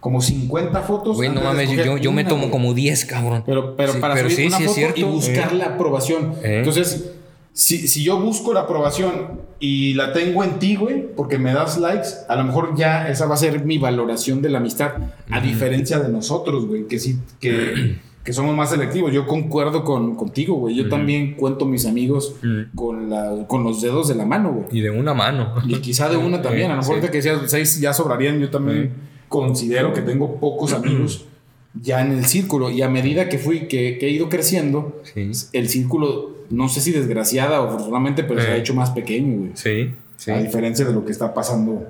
[0.00, 1.16] como 50 fotos.
[1.16, 3.42] Güey, no mames, yo, me tomo como 10, cabrón.
[3.46, 6.34] Pero, pero para subir una foto y buscar la aprobación.
[6.42, 6.58] Eh.
[6.58, 7.12] Entonces,
[7.54, 11.78] si, si, yo busco la aprobación y la tengo en ti, güey, porque me das
[11.78, 14.92] likes, a lo mejor ya esa va a ser mi valoración de la amistad.
[15.30, 19.12] A diferencia de nosotros, güey, que sí, que, que, somos más selectivos.
[19.12, 20.74] Yo concuerdo con, contigo, güey.
[20.74, 22.36] Yo también cuento mis amigos
[22.74, 24.66] con, la, con los dedos de la mano, güey.
[24.72, 25.54] Y de una mano.
[25.66, 26.70] Y quizá de una también.
[26.70, 28.92] A lo mejor te que decías seis ya sobrarían, yo también
[29.28, 31.26] considero que tengo pocos amigos
[31.80, 35.02] ya en el círculo y a medida que fui, que, he ido creciendo,
[35.52, 39.50] el círculo, no sé si desgraciada o afortunadamente, pero se ha hecho más pequeño, güey.
[39.54, 41.86] Sí, A diferencia de lo que está pasando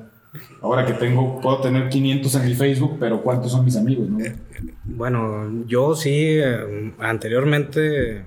[0.60, 4.18] ahora que tengo, puedo tener 500 en mi Facebook, pero ¿cuántos son mis amigos, no?
[4.84, 8.24] Bueno, yo sí, eh, anteriormente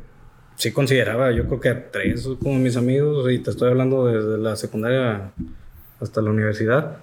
[0.56, 4.38] sí consideraba, yo creo que a tres como mis amigos, y te estoy hablando desde
[4.38, 5.32] la secundaria
[6.00, 6.98] hasta la universidad.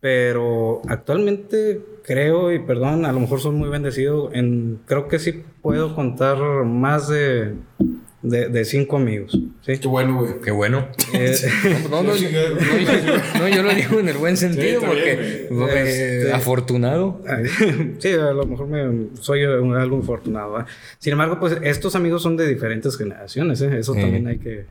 [0.00, 5.44] Pero actualmente creo, y perdón, a lo mejor soy muy bendecido, en, creo que sí
[5.60, 7.54] puedo contar más de,
[8.22, 9.38] de, cinco amigos.
[9.62, 9.78] ¿sí?
[9.78, 10.40] Qué bueno, güey.
[10.42, 10.88] Qué bueno.
[11.14, 11.36] Eh,
[11.90, 17.22] no, no, yo lo digo en el buen sentido, porque este, afortunado.
[17.98, 20.64] sí, a lo mejor me, soy algo afortunado.
[20.98, 23.78] Sin embargo, pues estos amigos son de diferentes generaciones, ¿eh?
[23.78, 24.66] eso también hay que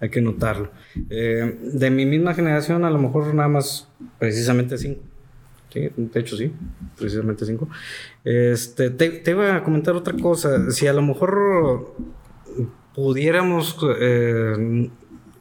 [0.00, 0.70] hay que notarlo.
[1.10, 5.02] Eh, de mi misma generación, a lo mejor nada más precisamente cinco.
[5.72, 6.52] Sí, de hecho sí,
[6.98, 7.68] precisamente cinco.
[8.24, 10.70] Este, te, iba a comentar otra cosa.
[10.70, 11.94] Si a lo mejor
[12.96, 14.90] pudiéramos eh,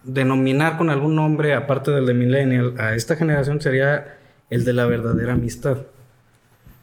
[0.03, 4.17] denominar con algún nombre, aparte del de Millennial, a esta generación sería
[4.51, 5.77] el de la verdadera amistad.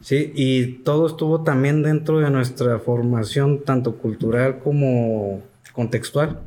[0.01, 6.39] Sí, y todo estuvo también dentro de nuestra formación, tanto cultural como contextual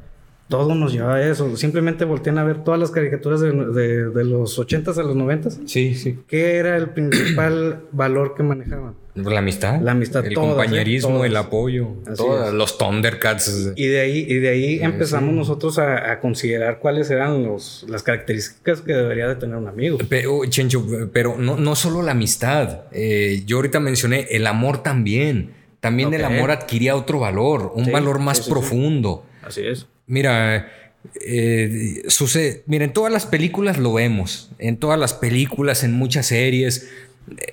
[0.49, 1.57] todo nos lleva a eso.
[1.57, 5.67] Simplemente voltean a ver todas las caricaturas de, de, los 80s a los 90s.
[5.67, 6.19] Sí, sí.
[6.29, 8.95] ¿Qué era el principal valor que manejaban?
[9.17, 9.81] La amistad.
[9.81, 10.25] La amistad.
[10.27, 10.35] El ¿eh?
[10.35, 11.89] compañerismo, el apoyo.
[12.17, 13.73] Todas, los Thundercats.
[13.75, 18.83] Y de ahí, y de ahí empezamos nosotros a, considerar cuáles eran los, las características
[18.83, 19.99] que debería de tener un amigo.
[20.09, 22.83] Pero, Chencho, pero no, no solo la amistad.
[22.93, 25.55] Eh, yo ahorita mencioné el amor también.
[25.81, 29.25] También el amor adquiría otro valor, un valor más profundo.
[29.43, 29.87] Así es.
[30.07, 30.69] Mira,
[31.21, 36.27] eh, sucede, mira, en todas las películas lo vemos, en todas las películas, en muchas
[36.27, 36.91] series,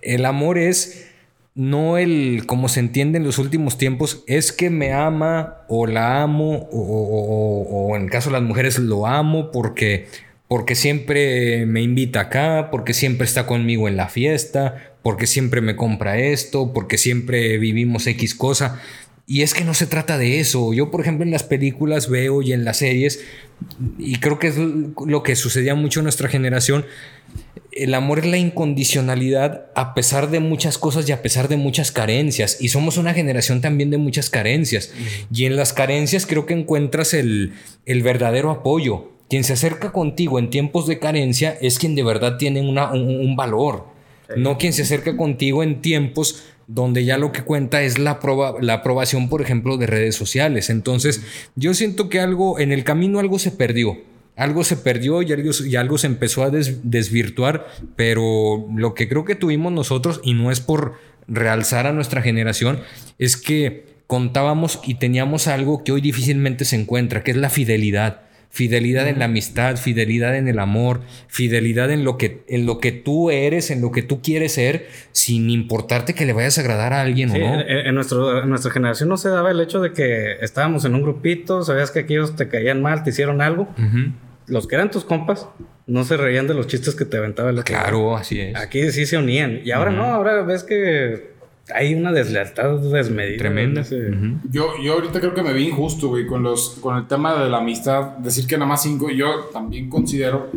[0.02, 1.13] el amor es
[1.56, 6.22] no el, como se entiende en los últimos tiempos, es que me ama o la
[6.22, 10.08] amo, o, en el caso de las mujeres lo amo porque,
[10.48, 15.76] porque siempre me invita acá, porque siempre está conmigo en la fiesta, porque siempre me
[15.76, 18.82] compra esto, porque siempre vivimos X cosa.
[19.26, 20.74] Y es que no se trata de eso.
[20.74, 23.24] Yo, por ejemplo, en las películas veo y en las series,
[23.98, 26.86] y creo que es lo que sucedía mucho en nuestra generación,
[27.76, 31.92] el amor es la incondicionalidad a pesar de muchas cosas y a pesar de muchas
[31.92, 32.58] carencias.
[32.60, 34.92] Y somos una generación también de muchas carencias.
[35.34, 37.54] Y en las carencias creo que encuentras el,
[37.86, 39.10] verdadero apoyo.
[39.30, 43.88] Quien se acerca contigo en tiempos de carencia es quien de verdad tiene un, valor.
[44.36, 48.20] No quien se acerca contigo en tiempos donde ya lo que cuenta es la,
[48.62, 50.70] la aprobación, por ejemplo, de redes sociales.
[50.70, 51.22] Entonces,
[51.56, 53.98] yo siento que algo, en el camino algo se perdió.
[54.36, 59.26] Algo se perdió y algo, y algo se empezó a desvirtuar, pero lo que creo
[59.26, 60.96] que tuvimos nosotros, y no es por
[61.28, 62.80] realzar a nuestra generación,
[63.20, 68.22] es que contábamos y teníamos algo que hoy difícilmente se encuentra, que es la fidelidad.
[68.56, 72.92] Fidelidad en la amistad, fidelidad en el amor, fidelidad en lo, que, en lo que
[72.92, 76.94] tú eres, en lo que tú quieres ser, sin importarte que le vayas a agradar
[76.94, 77.62] a alguien o no.
[77.62, 81.64] En, nuestro, nuestra generación no se daba el hecho de que estábamos en un grupito,
[81.64, 83.68] sabías que aquellos te caían mal, te hicieron algo.
[84.46, 85.48] Los que eran tus compas
[85.88, 88.56] no se reían de los chistes que te aventaba el Claro, así es.
[88.56, 89.62] Aquí sí se unían.
[89.66, 91.33] Y ahora no, ahora ves que
[91.74, 93.38] hay una deslealtad desmedida.
[93.38, 93.84] Tremenda.
[94.50, 97.50] Yo, yo ahorita creo que me vi injusto, güey, con, los, con el tema de
[97.50, 98.18] la amistad.
[98.18, 99.10] Decir que nada más cinco.
[99.10, 100.50] Yo también considero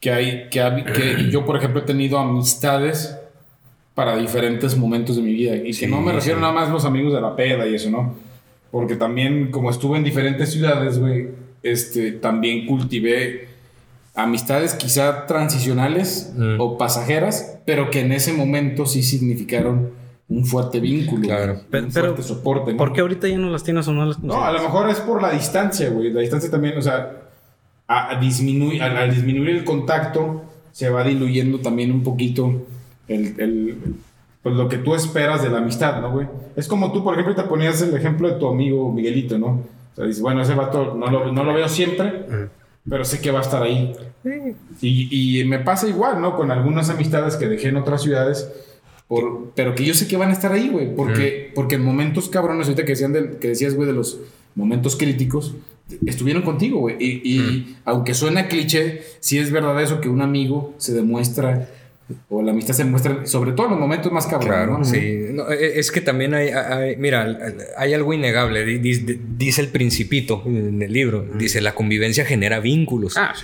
[0.00, 3.16] que hay, que, que yo, por ejemplo, he tenido amistades
[3.94, 5.56] para diferentes momentos de mi vida.
[5.56, 7.90] Y que no me refiero nada más a los amigos de la peda y eso,
[7.90, 8.14] ¿no?
[8.70, 11.28] Porque también, como estuve en diferentes ciudades, güey,
[11.62, 13.48] este, también cultivé
[14.14, 16.60] amistades quizá transicionales mm.
[16.60, 19.90] o pasajeras, pero que en ese momento sí significaron
[20.28, 21.22] un fuerte vínculo.
[21.22, 21.60] Claro.
[21.72, 22.74] un fuerte soporte.
[22.74, 25.00] ¿Por qué ahorita ya no las tienes o no las No, a lo mejor es
[25.00, 26.12] por la distancia, güey.
[26.12, 27.12] La distancia también, o sea,
[27.86, 32.66] a, disminuir, al, disminuir el contacto, se va diluyendo también un poquito
[33.06, 33.94] el,
[34.42, 36.26] pues lo que tú esperas de la amistad, ¿no, güey?
[36.56, 39.46] Es como tú, por ejemplo, te ponías el ejemplo de tu amigo Miguelito, ¿no?
[39.46, 42.26] O sea, dices, bueno, ese vato no lo, no lo veo siempre,
[42.88, 43.94] pero sé que va a estar ahí.
[44.80, 46.36] Y, y me pasa igual, ¿no?
[46.36, 48.52] Con algunas amistades que dejé en otras ciudades
[49.08, 50.94] por, pero que yo sé que van a estar ahí, güey.
[50.94, 54.20] Porque, porque en momentos cabrones, ahorita que, decían que decías, güey, de los
[54.54, 55.54] momentos críticos,
[56.04, 56.96] estuvieron contigo, güey.
[56.98, 61.68] Y, aunque suena cliché, sí es verdad eso que un amigo se demuestra
[62.28, 64.54] o la amistad se muestra, sobre todo en los momentos más cabrones.
[64.56, 64.96] Claro, sí.
[64.96, 67.36] E, es que también hay, mira,
[67.76, 68.64] hay algo innegable.
[68.64, 71.26] Dice, el principito en el libro.
[71.36, 73.16] Dice, la convivencia genera vínculos.
[73.16, 73.34] Ah,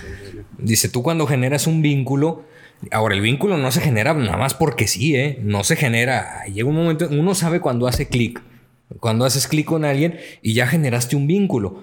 [0.57, 2.43] dice, tú cuando generas un vínculo
[2.91, 5.39] Ahora, el vínculo no se genera nada más porque sí, ¿eh?
[5.41, 6.45] No se genera.
[6.45, 8.41] Llega un momento, uno sabe cuando hace clic.
[8.99, 11.81] Cuando haces clic con alguien y ya generaste un vínculo.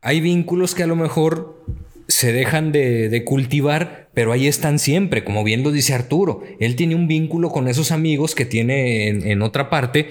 [0.00, 1.62] Hay vínculos que a lo mejor
[2.08, 6.42] se dejan de, cultivar, pero ahí están siempre, como bien lo dice Arturo.
[6.60, 10.10] Él tiene un vínculo con esos amigos que tiene en, otra parte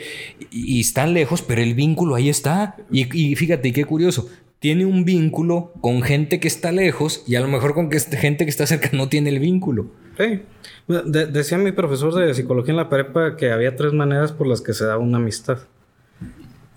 [0.51, 2.75] y, están lejos, pero el vínculo ahí está.
[2.91, 7.39] Y, y fíjate, qué curioso, tiene un vínculo con gente que está lejos y a
[7.39, 9.91] lo mejor con que gente que está cerca no tiene el vínculo.
[10.17, 10.41] Sí.
[10.87, 14.73] decía mi profesor de psicología en la prepa que había tres maneras por las que
[14.73, 15.59] se da una amistad.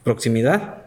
[0.05, 0.83] Proximidad,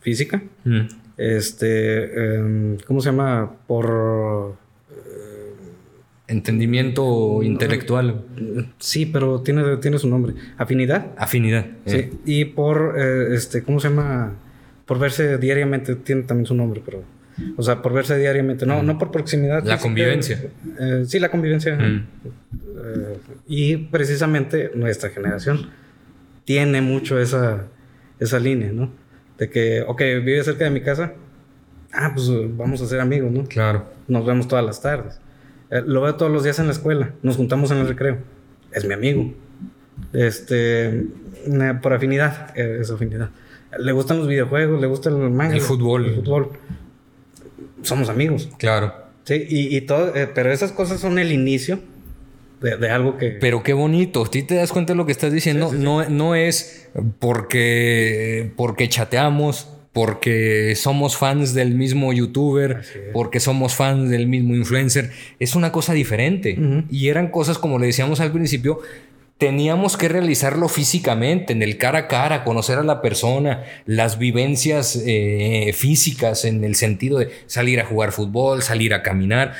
[0.00, 0.42] física.
[0.64, 0.86] Mm.
[1.16, 3.52] Este, em, ¿cómo se llama?
[3.66, 4.56] Por...
[6.28, 8.24] Entendimiento intelectual.
[8.78, 10.34] Sí, pero tiene, tiene su nombre.
[10.58, 11.12] Afinidad.
[11.16, 11.66] Afinidad.
[11.84, 11.96] Sí.
[11.96, 12.12] Eh.
[12.24, 14.34] Y por, eh, este, ¿cómo se llama?
[14.86, 17.02] Por verse diariamente, tiene también su nombre, pero...
[17.56, 19.64] O sea, por verse diariamente, no, no por proximidad.
[19.64, 20.42] La convivencia.
[20.78, 21.76] Eh, sí, la convivencia.
[21.76, 22.06] Mm.
[22.24, 25.70] Eh, y precisamente nuestra generación
[26.44, 27.64] tiene mucho esa,
[28.18, 28.90] esa línea, ¿no?
[29.38, 31.12] De que, ok, vive cerca de mi casa.
[31.92, 33.44] Ah, pues vamos a ser amigos, ¿no?
[33.44, 33.86] Claro.
[34.08, 35.20] Nos vemos todas las tardes.
[35.70, 37.12] Eh, lo veo todos los días en la escuela.
[37.22, 38.18] Nos juntamos en el recreo.
[38.72, 39.34] Es mi amigo.
[40.12, 41.06] Este,
[41.82, 43.30] por afinidad, es afinidad.
[43.78, 45.54] Le gustan los videojuegos, le gusta el manga.
[45.54, 46.06] El fútbol.
[46.06, 46.50] El fútbol
[47.86, 48.48] somos amigos.
[48.58, 48.94] Claro.
[49.24, 51.80] Sí, y, todo, eh, pero esas cosas son el inicio
[52.60, 53.30] de, algo que...
[53.40, 55.72] Pero qué bonito, ¿tú te das cuenta de lo que estás diciendo?
[55.72, 64.10] No, no es porque, porque chateamos, porque somos fans del mismo youtuber, porque somos fans
[64.10, 65.10] del mismo influencer.
[65.40, 66.56] Es una cosa diferente.
[66.90, 68.80] Y eran cosas, como le decíamos al principio,
[69.38, 74.98] teníamos que realizarlo físicamente, en el cara a cara, conocer a la persona, las vivencias
[75.04, 79.52] eh, físicas en el sentido de salir a jugar fútbol, salir a caminar.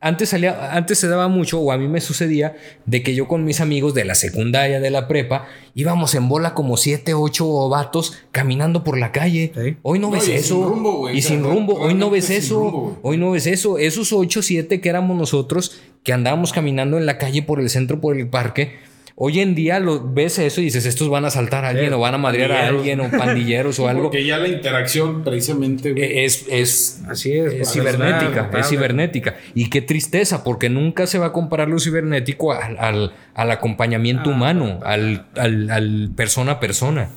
[0.00, 2.56] Antes, salía, antes se daba mucho, o a mí me sucedía,
[2.86, 6.54] de que yo con mis amigos de la secundaria, de la prepa, íbamos en bola
[6.54, 9.76] como siete, ocho vatos caminando por la calle.
[9.82, 10.54] Hoy no, ves eso.
[10.54, 11.74] Sin rumbo, y sin rumbo.
[11.74, 12.98] Hoy no ves eso.
[13.02, 13.76] Hoy no ves eso.
[13.76, 18.00] Esos ocho, siete que éramos nosotros, que andábamos caminando en la calle por el centro,
[18.00, 18.88] por el parque
[19.22, 21.98] Hoy en día lo, ves eso y dices, estos van a saltar a alguien o
[21.98, 24.04] van a madrear a alguien o pandilleros o algo.
[24.04, 29.36] Porque ya la interacción precisamente es, es, Así es, cibernética, es cibernética.
[29.54, 34.80] Y qué tristeza, porque nunca se va a comparar lo cibernético al, acompañamiento ah, humano,
[34.84, 37.10] al, al, persona a persona.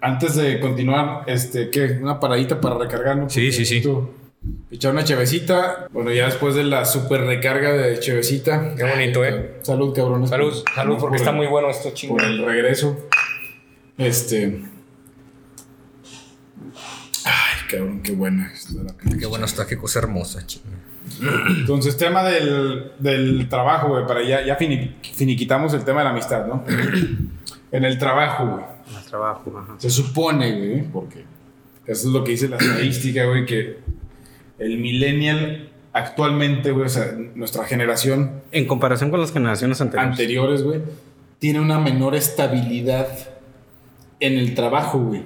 [0.00, 1.98] Antes de continuar, este, ¿qué?
[2.00, 3.30] Una paradita para recargarnos.
[3.30, 3.82] Sí, sí, sí.
[4.70, 5.86] Echar una chevecita.
[5.92, 8.74] Bueno, ya después de la super recarga de chevecita.
[8.74, 9.58] Qué bonito, ¿eh?
[9.62, 10.30] Salud, cabrones.
[10.30, 12.16] Salud, salud, porque está muy bueno esto, chingo.
[12.16, 13.08] Por el regreso.
[13.98, 14.62] Este.
[17.24, 18.52] Ay, cabrón, qué buena.
[19.18, 20.66] Qué bueno está, qué cosa hermosa, chingo.
[21.48, 26.46] Entonces, tema del, del trabajo, güey, para ya, ya finiquitamos el tema de la amistad,
[26.46, 26.64] ¿no?
[27.72, 28.64] en el trabajo, güey.
[28.90, 29.74] En el trabajo, ajá.
[29.78, 31.24] Se supone, güey, porque
[31.86, 33.78] eso es lo que dice la estadística, güey, que
[34.62, 38.42] el millennial actualmente, güey, o sea, nuestra generación.
[38.50, 40.10] En comparación con las generaciones anteriores.
[40.10, 40.80] Anteriores, güey,
[41.38, 43.08] tiene una menor estabilidad
[44.20, 45.24] en el trabajo, güey.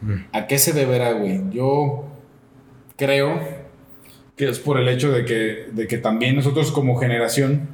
[0.00, 0.14] Mm.
[0.32, 1.42] ¿A qué se deberá, güey?
[1.50, 2.06] Yo
[2.96, 3.38] creo
[4.36, 7.68] que es por el hecho de que, de que también nosotros como generación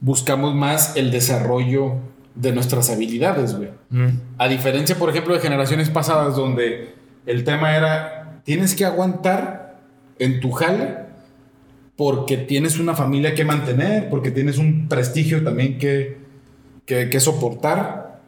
[0.00, 1.94] buscamos más el desarrollo
[2.36, 3.70] de nuestras habilidades, güey.
[3.90, 4.20] Mm.
[4.38, 6.94] A diferencia, por ejemplo, de generaciones pasadas donde
[7.26, 9.65] el tema era, tienes que aguantar
[10.18, 11.06] en tu jale
[11.96, 16.18] porque tienes una familia que mantener, porque tienes un prestigio también que,
[16.84, 18.20] que, soportar.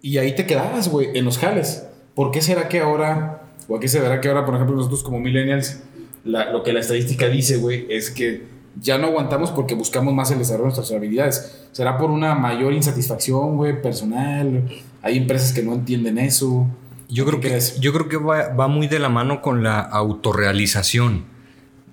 [0.00, 1.86] Y ahí te quedabas, güey, en los jales.
[2.14, 5.18] ¿Por qué será que ahora, o aquí se verá que ahora, por ejemplo, nosotros como
[5.18, 5.80] millennials,
[6.24, 8.44] lo que la estadística dice, güey, es que
[8.80, 11.66] ya no aguantamos porque buscamos más el desarrollo de nuestras habilidades.
[11.72, 14.68] Será por una mayor insatisfacción, güey, personal.
[15.02, 16.68] Hay empresas que no entienden eso.
[17.08, 21.35] Yo creo que, yo creo que va, va muy de la mano con la autorrealización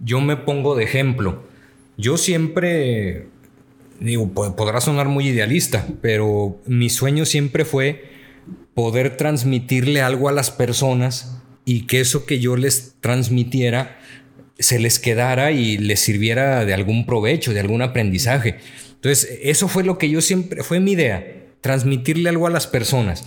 [0.04, 1.44] yo me pongo de ejemplo.
[1.98, 3.28] Yo siempre,
[4.00, 8.06] digo, podrá sonar muy idealista, pero mi sueño siempre fue
[8.74, 13.98] poder transmitirle algo a las personas y que eso que yo les transmitiera
[14.60, 18.58] se les quedara y les sirviera de algún provecho, de algún aprendizaje.
[18.96, 21.26] Entonces, eso fue lo que yo siempre, fue mi idea,
[21.62, 23.26] transmitirle algo a las personas.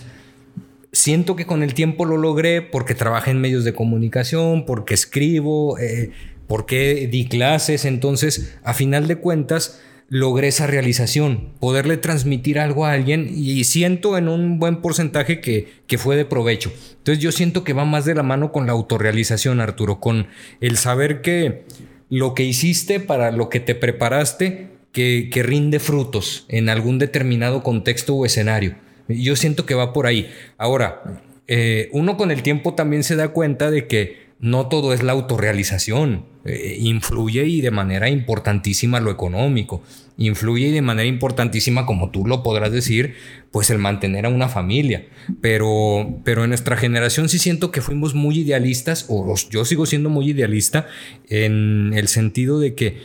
[0.91, 5.77] Siento que con el tiempo lo logré porque trabajé en medios de comunicación, porque escribo,
[5.77, 6.11] eh,
[6.47, 7.85] ¿Por qué di clases?
[7.85, 14.17] Entonces, a final de cuentas, logré esa realización, poderle transmitir algo a alguien y siento
[14.17, 16.71] en un buen porcentaje que, que, fue de provecho.
[16.97, 20.27] Entonces yo siento que va más de la mano con la autorrealización, Arturo, con
[20.61, 21.65] el saber que
[22.09, 27.61] lo que hiciste para lo que te preparaste, que, que rinde frutos en algún determinado
[27.61, 28.75] contexto o escenario.
[29.09, 30.31] Yo siento que va por ahí.
[30.57, 35.03] Ahora, eh, uno con el tiempo también se da cuenta de que no todo es
[35.03, 36.25] la autorrealización.
[36.45, 39.81] Eh, influye y de manera importantísima lo económico.
[40.17, 43.15] Influye y de manera importantísima, como tú lo podrás decir,
[43.51, 45.05] pues el mantener a una familia.
[45.41, 50.09] Pero, pero en nuestra generación sí siento que fuimos muy idealistas, o yo sigo siendo
[50.09, 50.87] muy idealista,
[51.29, 52.97] en el sentido de que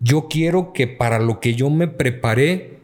[0.00, 2.78] yo quiero que para lo que yo me preparé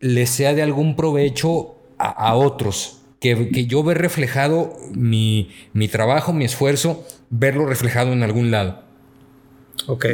[0.00, 3.00] le sea de algún provecho a, otros.
[3.20, 8.86] Que, que, yo ve reflejado mi, mi trabajo, mi esfuerzo, verlo reflejado en algún lado.
[9.86, 10.04] Ok.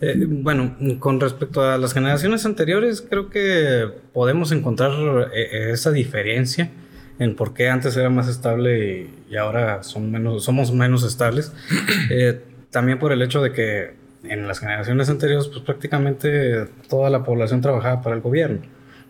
[0.00, 4.92] Eh, bueno, con respecto a las generaciones anteriores, creo que podemos encontrar
[5.34, 6.70] eh, esa diferencia
[7.18, 11.52] en por qué antes era más estable y, ahora son menos, somos menos estables.
[12.10, 12.40] Eh,
[12.70, 17.60] también por el hecho de que en las generaciones anteriores, pues prácticamente toda la población
[17.60, 18.60] trabajaba para el gobierno.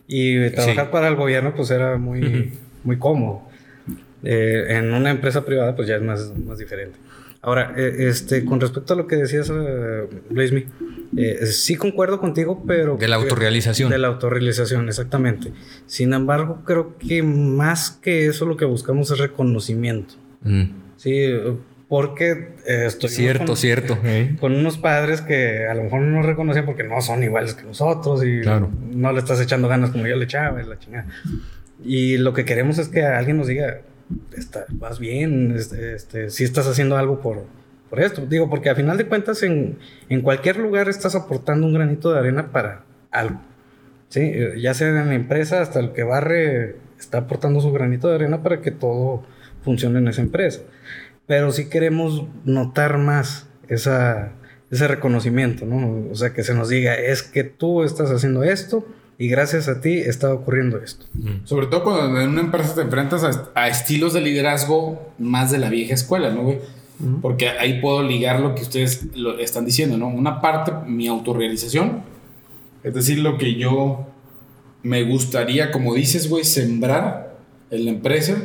[0.07, 2.53] Y trabajar para el gobierno, pues era muy,
[2.87, 3.43] muy cómodo.
[4.23, 6.99] en una empresa privada, pues ya es más, más diferente.
[7.47, 10.65] Ahora, eh, este, con respecto a lo que decías, uh, Luismi,
[11.17, 12.97] eh, sí concuerdo contigo, pero...
[12.97, 13.89] De la autorrealización.
[13.89, 15.53] De la autorrealización, exactamente.
[15.87, 20.15] Sin embargo, creo que más que eso lo que buscamos es reconocimiento.
[20.43, 20.65] Mm.
[20.97, 21.31] Sí,
[21.87, 23.11] porque estoy...
[23.11, 23.99] Cierto, con, cierto.
[24.41, 27.63] Con unos padres que a lo mejor no nos reconocen porque no son iguales que
[27.63, 28.41] nosotros y
[28.93, 31.07] no le estás echando ganas como yo le echaba y la chingada.
[31.85, 33.81] Y lo que queremos es que alguien nos diga,
[34.37, 37.45] está, vas bien, este, este, si estás haciendo algo por,
[37.91, 38.27] por esto.
[38.27, 42.19] Digo, porque a final de cuentas en, en cualquier lugar estás aportando un granito de
[42.19, 43.41] arena para algo.
[44.09, 48.09] Sí, eh, ya sea en la empresa, hasta el que barre está aportando su granito
[48.09, 49.25] de arena para que todo
[49.63, 50.63] funcione en esa empresa.
[51.27, 54.33] Pero sí queremos notar más esa,
[54.71, 56.09] ese reconocimiento, ¿no?
[56.11, 58.87] O sea, que se nos diga, es que tú estás haciendo esto
[59.19, 61.07] y gracias a ti está ocurriendo esto.
[61.45, 65.59] Sobre todo cuando en una empresa te enfrentas a, a estilos de liderazgo más de
[65.59, 66.59] la vieja escuela, ¿no, güey?
[67.21, 70.09] Porque ahí puedo ligar lo que ustedes lo están diciendo, ¿no?
[70.09, 72.03] Una parte, mi autorrealización,
[72.83, 74.07] es decir, lo que yo
[74.83, 77.37] me gustaría, como dices, güey, sembrar
[77.71, 78.43] en la empresa.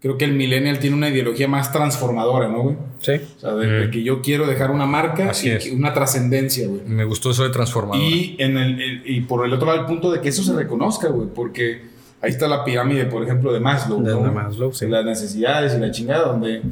[0.00, 2.76] Creo que el millennial tiene una ideología más transformadora, ¿no, güey?
[3.00, 3.12] Sí.
[3.36, 5.70] O sea, de, de que yo quiero dejar una marca Así y es.
[5.72, 6.80] una trascendencia, güey.
[6.86, 8.02] Me gustó eso de transformador.
[8.02, 10.54] Y, en el, el- y por el otro lado, el punto de que eso se
[10.54, 11.82] reconozca, güey, porque
[12.22, 14.02] ahí está la pirámide, por ejemplo, de Maslow.
[14.02, 14.22] De ¿no?
[14.24, 14.86] la Maslow, sí.
[14.88, 16.62] Las necesidades y la chingada, donde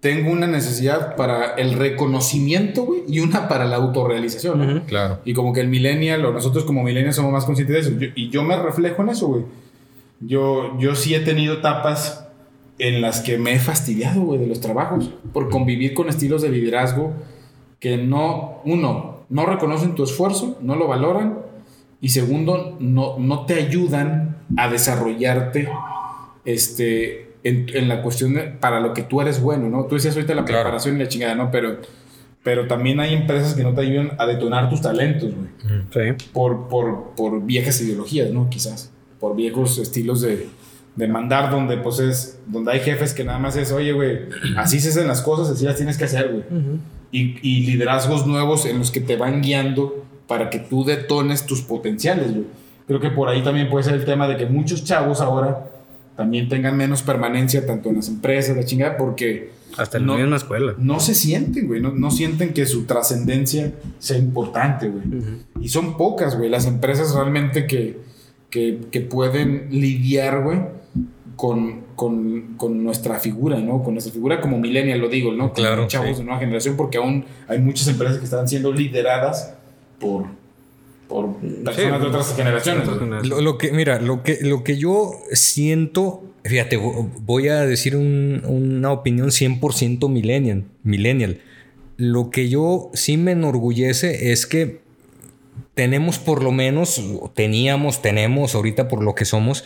[0.00, 4.76] tengo una necesidad para el reconocimiento, güey, y una para la autorrealización, ¿no?
[4.78, 4.86] Ujú.
[4.86, 5.20] Claro.
[5.24, 8.00] Y como que el millennial, o nosotros como millennials somos más conscientes de eso.
[8.00, 9.42] Yo- y yo me reflejo en eso, güey.
[10.20, 12.25] Yo, yo sí he tenido etapas
[12.78, 16.50] en las que me he fastidiado, güey, de los trabajos, por convivir con estilos de
[16.50, 17.12] liderazgo
[17.80, 21.38] que no, uno, no reconocen tu esfuerzo, no lo valoran,
[22.00, 25.68] y segundo, no, no te ayudan a desarrollarte
[26.44, 29.84] este, en, en la cuestión de, para lo que tú eres bueno, ¿no?
[29.86, 30.62] Tú decías ahorita la Claro.
[30.62, 31.50] preparación y la chingada, ¿no?
[31.50, 31.78] Pero,
[32.42, 35.46] pero también hay empresas que no te ayudan a detonar tus talentos, güey
[36.16, 36.24] Sí.
[36.32, 38.48] por, por, por viejas ideologías, ¿no?
[38.50, 38.92] Quizás.
[39.18, 40.46] Por viejos estilos de,
[40.96, 42.38] de mandar donde, pues, es...
[42.46, 44.20] Donde hay jefes que nada más es, oye, güey,
[44.56, 46.44] así se hacen las cosas, así las tienes que hacer, güey.
[47.12, 51.62] y, y liderazgos nuevos en los que te van guiando para que tú detones tus
[51.62, 52.44] potenciales, güey.
[52.86, 55.70] Creo que por ahí también puede ser el tema de que muchos chavos ahora
[56.16, 60.14] también tengan menos permanencia tanto en las empresas, la chingada, porque Hasta en No.
[60.14, 60.74] la misma escuela.
[60.78, 65.02] no se sienten, güey, no, no sienten que su trascendencia sea importante, güey.
[65.60, 67.98] Y son pocas, güey, las empresas realmente que,
[68.50, 70.60] que, que pueden lidiar, güey,
[71.36, 73.82] con, con, con nuestra figura, ¿no?
[73.82, 75.44] Con nuestra figura como millennial, lo digo, ¿no?
[75.52, 76.16] Como Claro, chavos sí.
[76.18, 79.54] de nueva generación, porque aún hay muchas empresas que están siendo lideradas
[80.00, 80.24] por,
[81.08, 82.88] por personas de otras generaciones.
[83.28, 87.96] Lo, lo que, mira, lo que, lo que yo siento, fíjate, vo- voy a decir
[87.96, 91.40] un- una opinión 100% millennial, millennial.
[91.98, 94.80] Lo que yo sí me enorgullece es que
[95.74, 97.02] tenemos por lo menos,
[97.34, 99.64] teníamos, tenemos ahorita por lo que somos,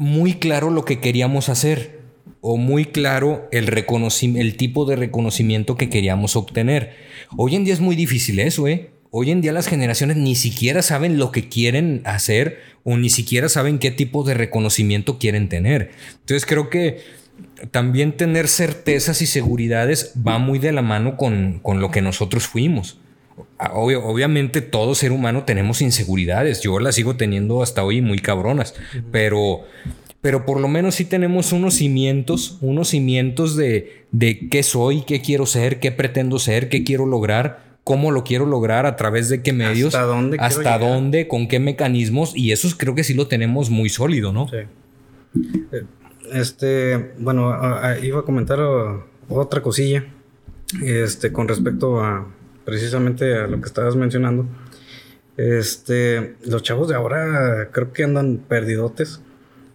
[0.00, 2.00] muy claro lo que queríamos hacer
[2.40, 6.94] o muy claro el, el tipo de reconocimiento que queríamos obtener.
[7.36, 8.92] Hoy en día es muy difícil eso, ¿eh?
[9.10, 13.50] Hoy en día las generaciones ni siquiera saben lo que quieren hacer o ni siquiera
[13.50, 15.90] saben qué tipo de reconocimiento quieren tener.
[16.20, 17.00] Entonces creo que
[17.70, 22.46] también tener certezas y seguridades va muy de la mano con, con lo que nosotros
[22.46, 22.98] fuimos.
[23.58, 26.60] Obvio- obviamente todo ser humano tenemos inseguridades.
[26.62, 28.74] Yo las sigo teniendo hasta hoy muy cabronas.
[29.12, 29.60] Pero,
[30.20, 35.20] pero por lo menos sí tenemos unos cimientos, unos cimientos de, de qué soy, qué
[35.20, 39.42] quiero ser, qué pretendo ser, qué quiero lograr, cómo lo quiero lograr, a través de
[39.42, 42.36] qué medios, ¿Hasta dónde hasta dónde, con qué mecanismos.
[42.36, 44.48] Y eso creo que sí lo tenemos muy sólido, ¿no?
[44.48, 44.56] Sí.
[45.72, 45.82] Eh,
[46.32, 47.50] Este, bueno,
[48.02, 50.04] iba a comentar uh, otra cosilla,
[50.80, 52.28] este, con respecto a
[52.64, 54.46] precisamente a lo que estabas mencionando.
[55.36, 59.20] Este, los chavos de ahora creo que andan perdidotes.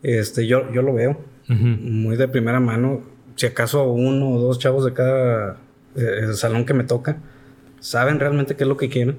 [0.04, 3.02] Este, yo, yo lo veo muy de primera mano.
[3.36, 5.58] Si acaso uno o dos chavos de cada
[5.96, 7.18] eh, salón que me toca
[7.80, 9.18] saben realmente qué es lo que quieren.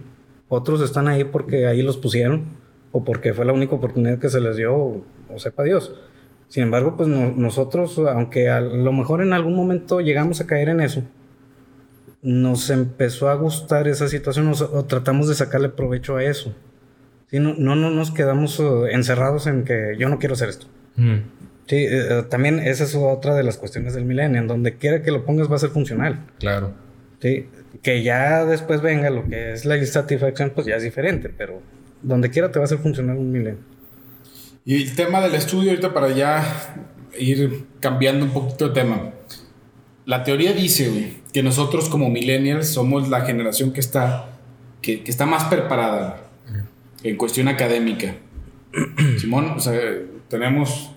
[0.49, 2.45] Otros están ahí porque ahí los pusieron
[2.93, 5.95] o porque fue la única oportunidad que se les dio o, o sepa Dios.
[6.49, 10.69] Sin embargo, pues no- nosotros, aunque a lo mejor en algún momento llegamos a caer
[10.69, 11.03] en eso,
[12.27, 16.53] nos empezó a gustar esa situación nos- o tratamos de sacarle provecho a eso.
[17.31, 20.66] Sí, no, no, no nos quedamos eh, encerrados en que yo no quiero hacer esto.
[20.97, 21.14] Mm.
[21.68, 24.41] Sí, eh, eh, también esa es otra de las cuestiones del milenio.
[24.41, 26.24] En donde quiera que lo pongas va a ser funcional.
[26.41, 26.72] Claro.
[27.20, 27.47] Sí,
[27.83, 31.62] que ya después venga lo que es la insatisfacción, pues ya es diferente, pero
[32.03, 33.61] donde quiera te va a ser funcional un milenio.
[34.64, 36.43] Y el tema del estudio, ahorita para ya
[37.18, 39.12] ir cambiando un poquito de tema.
[40.07, 44.30] La teoría dice, güey, que nosotros como millennials somos la generación que está,
[44.80, 46.28] que, está más preparada
[47.02, 48.14] en cuestión académica.
[49.18, 49.57] Simón,
[50.28, 50.92] tenemos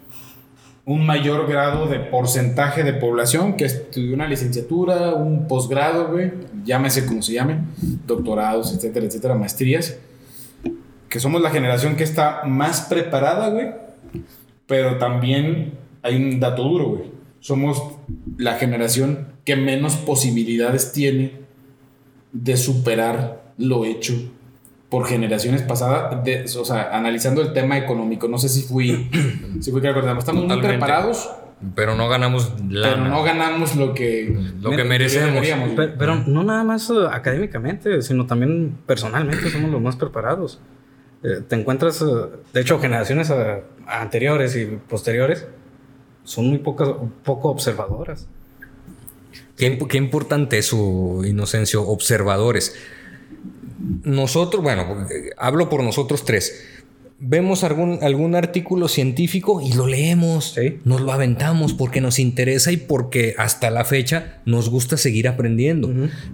[0.85, 6.31] un mayor grado de porcentaje de población que estudió una licenciatura, un posgrado, güey,
[6.63, 7.59] llámese como se llame,
[8.05, 9.97] doctorados, etcétera, etcétera, maestrías
[11.09, 13.71] que somos la generación que está más preparada, güey.
[14.67, 17.18] Pero también hay un dato duro, güey.
[17.39, 17.81] Somos
[18.37, 21.39] la generación que menos posibilidades tiene
[22.31, 24.13] de superar lo hecho
[24.89, 28.27] por generaciones pasadas, de- o sea, analizando el tema económico.
[28.27, 29.09] No sé si fui,
[29.61, 30.67] si fui claro, estamos muy Totalmente.
[30.69, 31.29] preparados,
[31.75, 32.95] Pero no ganamos lana.
[32.95, 35.45] pero no ganamos lo que, lo que merecemos.
[35.75, 40.59] Pero, pero no nada más eh, académicamente, sino también personalmente somos los más preparados.
[41.21, 42.05] Eh, te encuentras, eh,
[42.53, 43.31] de hecho, generaciones
[43.85, 45.47] anteriores y posteriores
[46.29, 46.89] son muy pocas,
[47.23, 48.27] poco observadoras.
[49.57, 52.75] Qué, qué importante es su inocencio, observadores.
[54.03, 56.63] Nosotros, bueno, eh, hablo por nosotros tres.
[57.19, 60.79] Vemos algún, algún artículo científico y lo leemos, Sí.
[60.85, 65.91] nos lo aventamos porque nos interesa y porque hasta la fecha nos gusta seguir aprendiendo.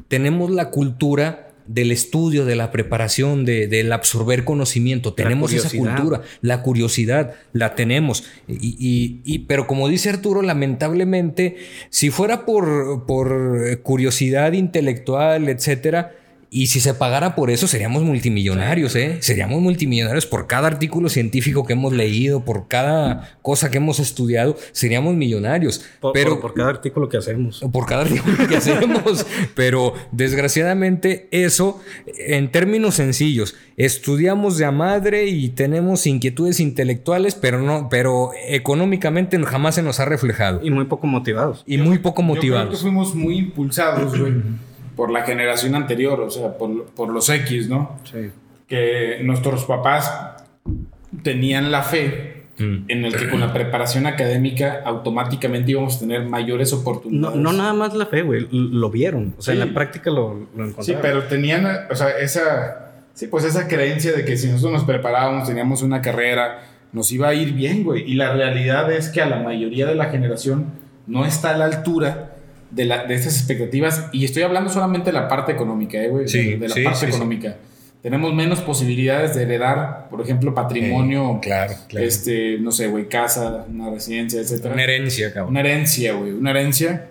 [0.10, 5.14] Tenemos la cultura del estudio, de la preparación, de, del absorber conocimiento.
[5.14, 8.24] Tenemos esa cultura, la curiosidad, la tenemos.
[8.48, 11.58] Y, y- y- pero como dice Arturo, lamentablemente,
[11.90, 16.12] si fuera por, por curiosidad intelectual, etcétera,
[16.58, 19.18] y si se pagara por eso, seríamos multimillonarios, ¿eh?
[19.20, 24.56] Seríamos multimillonarios por cada artículo científico que hemos leído, por cada cosa que hemos estudiado,
[24.72, 25.84] seríamos millonarios.
[26.00, 27.62] Por, pero por- por cada artículo que hacemos.
[27.74, 29.26] por cada artículo que hacemos.
[29.56, 31.82] Pero desgraciadamente eso,
[32.28, 39.38] en términos sencillos, estudiamos de a madre y tenemos inquietudes intelectuales, pero no, pero económicamente
[39.44, 40.62] jamás se nos ha reflejado.
[40.64, 41.64] Y muy poco motivados.
[41.68, 42.82] Y muy poco Yo creo que motivados.
[42.82, 44.34] fuimos muy impulsados, güey,
[44.96, 48.00] por la generación anterior, o sea, por, por los X, ¿no?
[48.12, 48.32] Sí.
[48.68, 50.12] Que nuestros papás
[51.24, 52.86] tenían la fe Mm.
[52.88, 57.36] en el que con la preparación académica automáticamente íbamos a tener mayores No, oportunidades.
[57.38, 58.48] no nada más la fe, güey.
[58.50, 59.36] Lo vieron.
[59.38, 59.60] O sea, Sí.
[59.62, 60.86] en la práctica lo, lo encontraron.
[60.86, 64.84] Sí, pero tenían, o sea, esa, sí, pues esa creencia de que si nosotros nos
[64.86, 66.62] preparábamos, teníamos una carrera,
[66.94, 68.10] nos iba a ir bien, güey.
[68.10, 70.68] Y la realidad es que a la mayoría de la generación
[71.08, 72.35] no está a la altura
[72.76, 74.08] de, la, de esas expectativas.
[74.12, 76.28] Y estoy hablando solamente de la parte económica, eh, güey.
[76.28, 77.56] Sí, de, de la sí, parte sí, económica.
[78.02, 82.06] Tenemos menos posibilidades de heredar, por ejemplo, patrimonio, claro, claro.
[82.06, 84.76] este, no sé, güey, casa, una residencia, etcétera.
[84.76, 85.50] Una herencia, cabrón.
[85.50, 86.32] Una herencia, güey.
[86.32, 87.08] Una herencia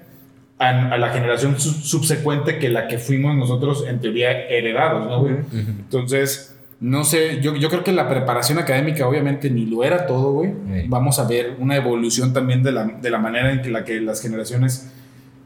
[0.56, 5.20] a, a la generación su- subsecuente que la que fuimos nosotros, en teoría, heredados, ¿no,
[5.20, 5.34] güey?
[5.52, 10.32] Entonces, no sé, yo, yo creo que la preparación académica obviamente ni lo era todo,
[10.32, 10.50] güey.
[10.50, 10.84] Sí.
[10.86, 14.00] Vamos a ver una evolución también de la, de la manera en que, la que
[14.00, 14.92] las generaciones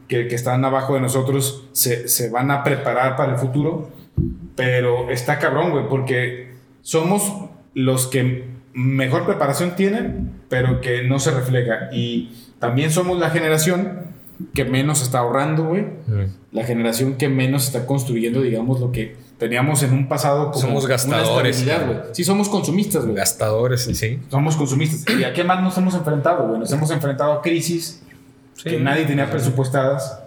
[0.09, 3.89] que, que están abajo de nosotros se, se van a preparar para el futuro.
[4.55, 6.51] Pero está cabrón, güey, porque
[6.81, 7.31] somos
[7.73, 11.89] los que mejor preparación tienen, pero que no se refleja.
[11.93, 14.09] Y también somos la generación
[14.53, 15.85] que menos está ahorrando, güey.
[16.51, 20.83] La generación que menos está construyendo, digamos, lo que teníamos en un pasado como Somos
[20.85, 21.59] una gastadores.
[21.59, 22.13] estabilidad, güey.
[22.13, 23.15] Sí, somos consumistas, güey.
[23.15, 24.19] Gastadores, sí.
[24.29, 25.15] Somos consumistas.
[25.17, 26.59] ¿Y a qué más nos hemos enfrentado, güey?
[26.59, 28.01] Nos hemos enfrentado a crisis
[28.63, 28.69] Sí.
[28.71, 30.21] que nadie tenía presupuestadas.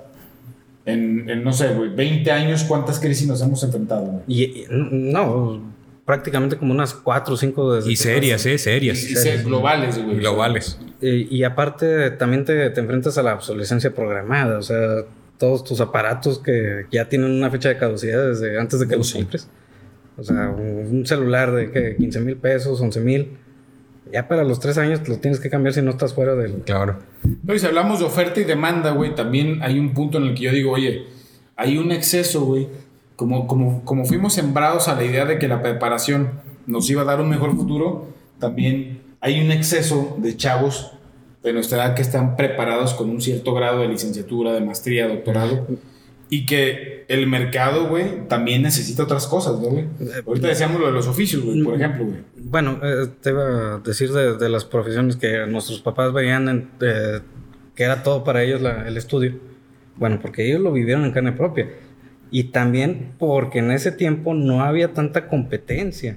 [0.84, 4.22] En, en, no sé, güey, 20 años, ¿cuántas crisis nos hemos enfrentado, güey?
[4.26, 5.62] Y, y- no,
[6.04, 8.54] prácticamente como unas cuatro o cinco desde Y que- serias, ¿eh?
[8.54, 9.02] Y, Serias.
[9.04, 10.16] y ser globales, güey.
[10.18, 10.78] Globales.
[11.00, 15.04] Eh, y aparte también te, te enfrentas a la obsolescencia programada, o sea,
[15.38, 18.98] todos tus aparatos que ya tienen una fecha de caducidad desde antes de que Oh,
[18.98, 19.18] los sí.
[19.18, 19.48] compres.
[20.16, 21.96] O sea, un, un celular de ¿qué?
[21.96, 23.38] 15 mil pesos, 11 mil.
[24.12, 26.56] Ya para los tres años lo tienes que cambiar si no estás fuera del...
[26.64, 26.98] Claro.
[27.42, 30.34] No, y si hablamos de oferta y demanda, güey, también hay un punto en el
[30.34, 31.06] que yo digo, oye,
[31.56, 32.68] hay un exceso, güey.
[33.16, 37.04] Como, como, como fuimos sembrados a la idea de que la preparación nos iba a
[37.04, 38.08] dar un mejor futuro,
[38.38, 40.92] también hay un exceso de chavos
[41.42, 45.66] de nuestra edad que están preparados con un cierto grado de licenciatura, de maestría, doctorado,
[46.34, 49.84] y que el mercado, güey, también necesita otras cosas, ¿no, güey?
[50.26, 52.20] Ahorita decíamos lo de los oficios, güey, por ejemplo, güey.
[52.38, 56.68] Bueno, eh, te iba a decir de, de las profesiones que nuestros papás veían en-
[56.80, 57.20] eh,
[57.74, 59.34] que era todo para ellos la- el estudio.
[59.96, 61.68] Bueno, porque ellos lo vivieron en carne propia.
[62.30, 66.16] Y también porque en ese tiempo no había tanta competencia.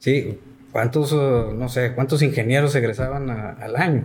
[0.00, 0.40] Sí,
[0.72, 1.16] ¿cuántos, eh,
[1.56, 4.02] no sé, cuántos ingenieros egresaban a- al año?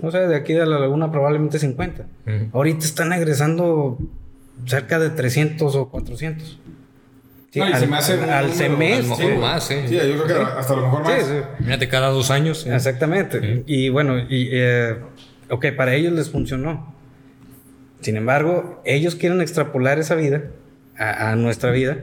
[0.00, 2.06] No sé, de aquí de la laguna probablemente 50.
[2.26, 2.48] Ujú.
[2.52, 3.98] Ahorita están egresando
[4.66, 6.58] cerca de 300 o 400.
[7.50, 9.14] Sí, No, y se al, me hace al semestre.
[9.14, 9.84] a lo mejor más, ¿eh?
[9.88, 11.12] Sí, yo creo que hasta a lo mejor más.
[11.24, 11.64] Sí, sí.
[11.64, 12.66] Fíjate, cada dos años.
[12.66, 12.74] ¿eh?
[12.74, 13.62] Exactamente.
[13.66, 14.96] Y bueno, y, eh,
[15.48, 16.94] ok, para ellos les funcionó.
[18.00, 20.42] Sin embargo, ellos quieren extrapolar esa vida
[20.96, 21.98] a, a nuestra vida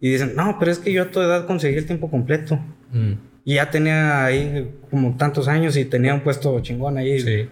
[0.00, 2.58] y dicen, no, pero es que yo a tu edad conseguí el tiempo completo.
[2.92, 3.12] Mm,
[3.44, 7.20] Y ya tenía ahí como tantos años y tenía un puesto chingón ahí.
[7.20, 7.48] Sí.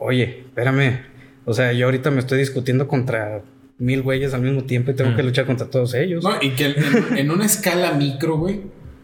[0.00, 1.00] Oye, espérame.
[1.44, 3.42] O sea, yo ahorita me estoy discutiendo contra
[3.82, 5.16] mil güeyes al mismo tiempo y tengo Mm.
[5.16, 6.22] que luchar contra todos ellos.
[6.22, 8.60] No, y que en, en una escala micro, güey,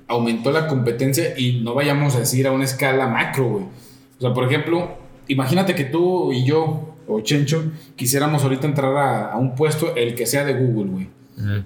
[0.07, 3.65] aumentó la competencia y no vayamos a decir a una escala macro, güey.
[3.65, 7.65] O sea, por ejemplo, imagínate que tú y yo, o Chencho,
[7.97, 11.09] quisiéramos ahorita entrar a, a un puesto, el que sea de Google, güey.
[11.37, 11.65] Mm.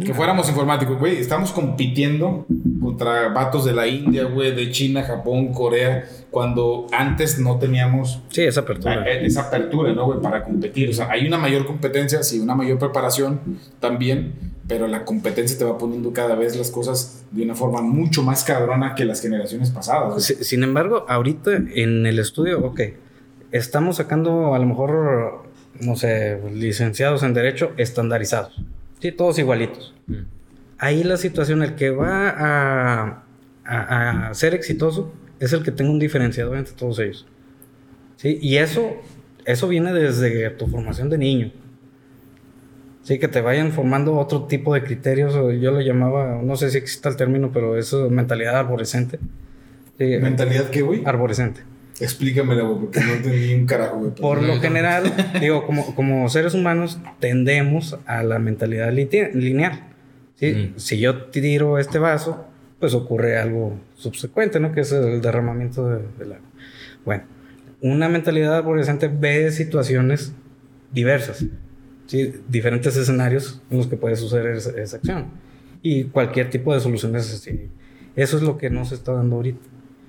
[0.00, 1.18] Que fuéramos informáticos, güey.
[1.18, 2.46] Estamos compitiendo
[2.80, 8.42] contra vatos de la India, güey, de China, Japón, Corea, cuando antes no teníamos Sí,
[8.42, 9.04] esa apertura.
[9.06, 10.20] eh, esa apertura, ¿no, güey?
[10.20, 10.88] Para competir.
[10.88, 13.40] O sea, hay una mayor competencia, sí, una mayor preparación
[13.80, 14.32] también,
[14.66, 18.44] pero la competencia te va poniendo cada vez las cosas de una forma mucho más
[18.44, 20.24] cabrona que las generaciones pasadas.
[20.24, 22.80] Sin embargo, ahorita en el estudio, ok,
[23.50, 25.44] estamos sacando a lo mejor,
[25.80, 28.58] no sé, licenciados en Derecho estandarizados.
[29.02, 29.94] Sí, todos igualitos.
[30.78, 33.24] Ahí la situación, el que va a,
[33.64, 37.26] a- a ser exitoso es el que tenga un diferenciador entre todos ellos.
[38.16, 38.38] ¿Sí?
[38.40, 38.92] Y eso,
[39.44, 41.52] eso viene desde tu formación de niño.
[43.02, 46.70] Sí, que te vayan formando otro tipo de criterios, o yo lo llamaba, no sé
[46.70, 49.18] si existe el término, pero es eh, mentalidad arborescente.
[49.98, 51.02] Sí, ¿Mentalidad qué, güey?
[51.04, 51.62] arborescente.
[52.02, 54.10] Explícamela, güey, porque no entendí un carajo, güey.
[54.14, 55.04] Por lo general,
[55.40, 59.84] digo, como, como seres humanos tendemos a la mentalidad lineal.
[60.34, 60.52] ¿sí?
[60.74, 60.78] Mm.
[60.78, 62.46] Si yo tiro este vaso,
[62.80, 64.72] pues ocurre algo subsecuente, ¿no?
[64.72, 66.46] Que es el derramamiento de- del agua.
[67.04, 67.24] Bueno,
[67.80, 70.34] una mentalidad arborescente ve situaciones
[70.92, 71.44] diversas,
[72.06, 72.32] ¿sí?
[72.48, 75.26] diferentes escenarios en los que puede suceder esa, esa acción.
[75.82, 77.68] Y cualquier tipo de soluciones así.
[78.14, 79.60] Eso es lo que nos está dando ahorita.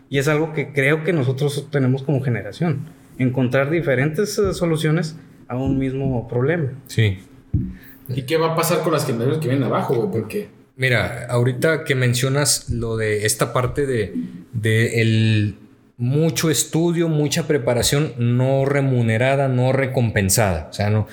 [0.09, 2.87] Y es algo que creo que nosotros tenemos como generación.
[3.17, 5.15] Encontrar diferentes eh, soluciones
[5.47, 6.71] a un mismo problema.
[6.87, 7.19] Sí.
[8.09, 10.11] ¿Y qué va a pasar con las generaciones que vienen abajo, güey?
[10.11, 14.15] Porque Mira, ahorita que mencionas lo de esta parte de,
[14.53, 15.55] de el
[15.97, 20.67] mucho estudio, mucha preparación no remunerada, no recompensada.
[20.71, 21.07] O sea, no,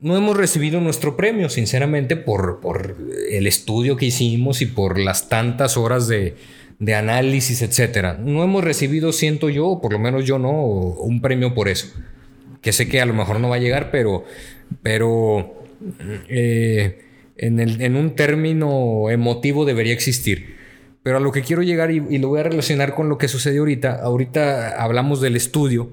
[0.00, 2.96] no hemos recibido nuestro premio, sinceramente, por, por
[3.30, 6.34] el estudio que hicimos y por las tantas horas de,
[6.78, 8.18] de análisis, etcétera.
[8.22, 11.88] No hemos recibido, siento yo, o por lo menos yo no, un premio por eso.
[12.60, 14.24] Que sé que a lo mejor no va a llegar, pero,
[14.82, 15.62] pero
[16.28, 17.00] eh,
[17.36, 20.54] en, el- en un término emotivo debería existir.
[21.02, 23.28] Pero a lo que quiero llegar y, y lo voy a relacionar con lo que
[23.28, 24.00] sucedió ahorita.
[24.02, 25.90] Ahorita hablamos del estudio.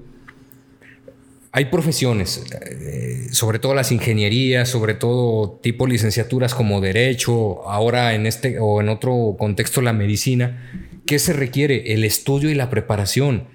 [1.54, 8.26] Hay profesiones, eh, sobre todo las ingenierías, sobre todo tipo licenciaturas como derecho, ahora en
[8.26, 10.70] este o en otro contexto la medicina.
[11.04, 11.92] ¿Qué se requiere?
[11.92, 13.48] El estudio y la preparación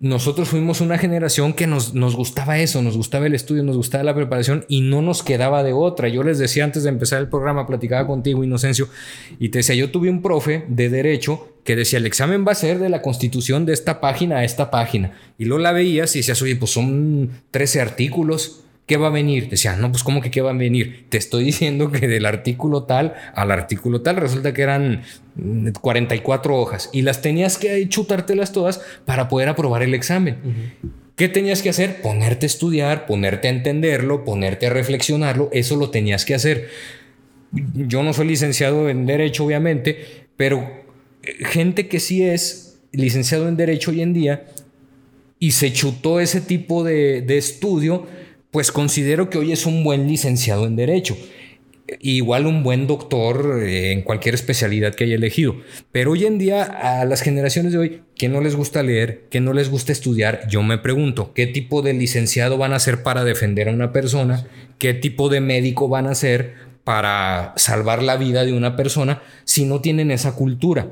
[0.00, 4.02] nosotros fuimos una generación que nos, nos gustaba eso, nos gustaba el estudio, nos gustaba
[4.02, 6.08] la preparación y no nos quedaba de otra.
[6.08, 8.88] Yo les decía antes de empezar el programa, platicaba contigo, Inocencio,
[9.38, 12.54] y te decía, yo tuve un profe de derecho que decía, el examen va a
[12.54, 15.12] ser de la constitución de esta página a esta página.
[15.36, 18.64] Y luego la veías y decías, oye, pues son 13 artículos.
[18.90, 19.48] ¿Qué va a venir?
[19.48, 21.06] Decía, no, pues ¿cómo que qué va a venir?
[21.10, 25.02] Te estoy diciendo que del artículo tal al artículo tal resulta que eran
[25.36, 30.38] mm, 44 hojas y las tenías que chutártelas todas para poder aprobar el examen.
[31.14, 32.02] ¿Qué tenías que hacer?
[32.02, 36.70] Ponerte a estudiar, ponerte a entenderlo, ponerte a reflexionarlo, eso lo tenías que hacer.
[37.52, 40.68] Yo no soy licenciado en Derecho, obviamente, pero
[41.22, 44.46] eh, gente que sí es licenciado en Derecho hoy en día
[45.38, 48.08] y se chutó ese tipo de, de estudio,
[48.50, 51.16] pues considero que hoy es un buen licenciado en Derecho.
[52.00, 55.56] Igual un buen doctor eh, en cualquier especialidad que haya elegido.
[55.90, 59.40] Pero hoy en día a las generaciones de hoy que no les gusta leer, que
[59.40, 63.24] no les gusta estudiar, yo me pregunto, ¿qué tipo de licenciado van a ser para
[63.24, 64.46] defender a una persona?
[64.78, 69.64] ¿Qué tipo de médico van a ser para salvar la vida de una persona si
[69.64, 70.88] no tienen esa cultura?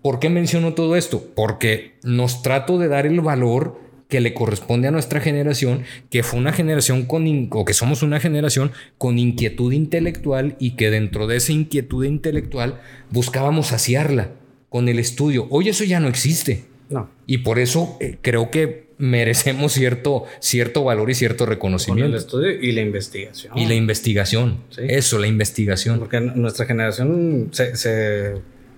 [0.00, 1.24] ¿Por qué menciono todo esto?
[1.34, 6.38] Porque nos trato de dar el valor que le corresponde a nuestra generación, que fue
[6.38, 11.26] una generación con, in- o que somos una generación con inquietud intelectual y que dentro
[11.26, 12.80] de esa inquietud intelectual
[13.10, 14.30] buscábamos saciarla
[14.68, 15.46] con el estudio.
[15.50, 16.64] Hoy eso ya no existe.
[16.88, 17.10] No.
[17.26, 22.16] Y por eso eh, creo que merecemos cierto, cierto valor y cierto Con el reconocimiento.
[22.16, 23.52] estudio y la investigación.
[23.58, 24.58] Y la investigación.
[24.70, 24.82] Sí.
[24.88, 25.98] Eso, la investigación.
[25.98, 28.34] Porque nuestra generación se, se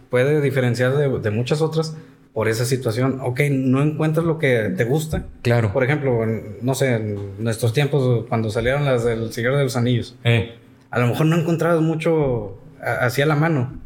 [0.08, 1.94] puede diferenciar de, de muchas otras
[2.32, 3.18] por esa situación.
[3.22, 5.24] Ok, no encuentras lo que te gusta.
[5.42, 5.72] Claro.
[5.72, 9.76] Por ejemplo, en- no sé, en nuestros tiempos, cuando salieron las del Señor de los
[9.76, 10.54] Anillos, Eh,
[10.90, 13.80] a lo mejor no encontrabas mucho a- así a la mano.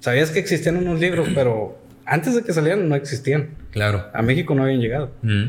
[0.00, 3.50] Sabías que existían unos libros, pero antes de que salieran no existían.
[3.72, 4.04] claro.
[4.12, 5.10] A México no habían llegado.
[5.22, 5.44] Mm.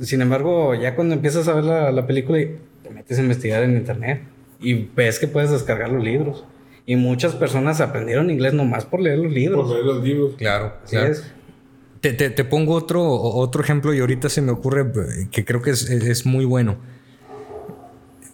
[0.00, 3.62] Sin embargo, ya cuando empiezas a ver la, la película y te metes a investigar
[3.62, 4.22] en internet
[4.60, 6.44] y ves que puedes descargar los libros.
[6.86, 9.62] Y muchas personas aprendieron inglés nomás por leer los libros.
[9.66, 10.34] por leer los libros.
[10.36, 11.12] Claro, Así claro.
[11.12, 11.32] es.
[12.02, 15.62] Te, te- te pongo otro, otro ejemplo y ahorita se me ocurre eh, que creo
[15.62, 16.76] que es, es- es muy bueno.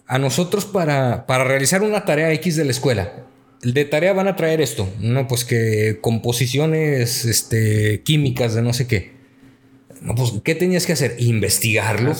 [0.07, 3.13] A nosotros para, para realizar una tarea X de la escuela,
[3.61, 8.87] de tarea van a traer esto, no, pues que composiciones este, químicas de no sé
[8.87, 9.19] qué.
[10.01, 11.15] No, pues, ¿qué tenías que hacer?
[11.19, 12.11] Investigarlo.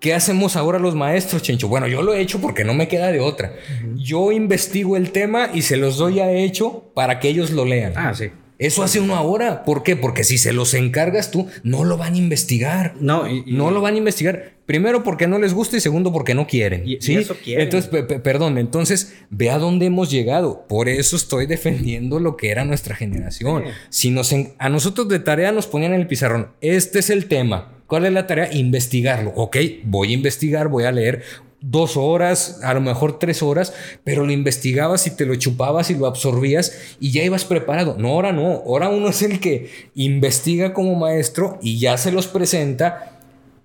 [0.00, 1.68] ¿Qué hacemos ahora los maestros, Chencho?
[1.68, 3.52] Bueno, yo lo he hecho porque no me queda de otra.
[3.94, 7.92] Yo investigo el tema y se los doy a hecho para que ellos lo lean.
[7.94, 8.30] Ah, sí.
[8.58, 9.64] Eso hace uno ahora.
[9.64, 9.96] ¿Por qué?
[9.96, 12.94] Porque si se los encargas tú, no lo van a investigar.
[13.00, 14.52] No, y, y- No lo van a investigar.
[14.64, 16.82] Primero porque no les gusta y segundo porque no quieren.
[16.88, 17.14] Y- ¿sí?
[17.16, 17.64] eso quieren.
[17.64, 20.66] Entonces, pe- pe- perdón, entonces ve a dónde hemos llegado.
[20.68, 23.64] Por eso estoy defendiendo lo que era nuestra generación.
[23.66, 23.70] Sí.
[23.90, 27.72] Si nos a nosotros de tarea nos ponían en el pizarrón, este es el tema.
[27.86, 28.52] ¿Cuál es la tarea?
[28.52, 29.32] Investigarlo.
[29.36, 31.22] Ok, voy a investigar, voy a leer
[31.60, 33.72] dos horas, a lo mejor tres horas,
[34.04, 37.96] pero lo investigabas y te lo chupabas y lo absorbías y ya ibas preparado.
[37.98, 38.62] No, ahora no.
[38.66, 43.12] Ahora uno es el que investiga como maestro y ya se los presenta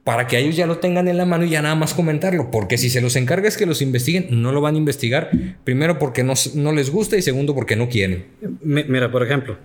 [0.03, 2.49] para que ellos ya lo tengan en la mano y ya nada más comentarlo.
[2.49, 5.29] Porque si se los encargas que los investiguen, no lo van a investigar.
[5.63, 8.25] Primero porque no, no les gusta y segundo porque no quieren.
[8.63, 9.57] Mi- Mira, por ejemplo,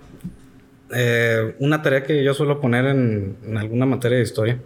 [0.95, 4.61] eh, una tarea que yo suelo poner en alguna materia de historia.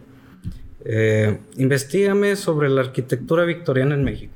[0.85, 4.33] Eh, investígame sobre la arquitectura victoriana en México.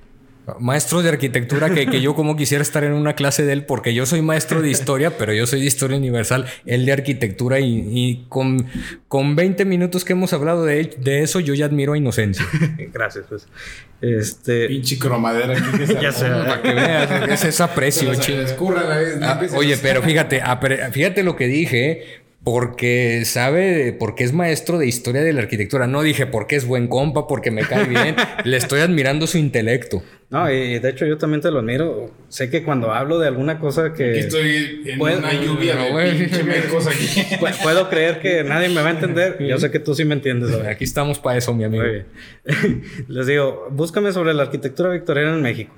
[0.61, 3.95] Maestro de arquitectura que, que yo como quisiera estar en una clase de él porque
[3.95, 7.83] yo soy maestro de historia, pero yo soy de historia universal, él de arquitectura y,
[7.91, 8.67] y con,
[9.09, 12.45] con 20 minutos que hemos hablado de, de eso yo ya admiro a Inocencia.
[12.93, 13.47] Gracias, pues.
[14.03, 16.45] Este, Pinche cromadera aquí que se Ya sé, armó.
[16.45, 18.37] Para que veas, ese es aprecio, Se ching.
[18.41, 22.05] les escurra la vez, no Ah, oye, pero fíjate, pero fíjate lo que dije, ¿eh?
[22.45, 25.87] Porque sabe, porque es maestro de historia de la arquitectura.
[25.87, 28.15] No dije porque es buen compa, porque me cae bien.
[28.45, 30.03] Le estoy admirando su intelecto.
[30.29, 32.11] no, y de hecho yo también te lo admiro.
[32.29, 34.11] Sé que cuando hablo de alguna cosa que...
[34.11, 36.19] Aquí estoy en Puedo- una lluvia no, de güey.
[36.19, 37.35] pinche aquí.
[37.41, 39.39] pu- puedo creer que nadie me va a entender.
[39.43, 40.51] Yo sé que tú sí me entiendes.
[40.51, 40.67] ¿sabes?
[40.69, 41.83] Aquí estamos para eso, mi amigo.
[41.85, 42.83] Muy bien.
[43.09, 45.75] Les digo, búscame sobre la arquitectura victoriana en México.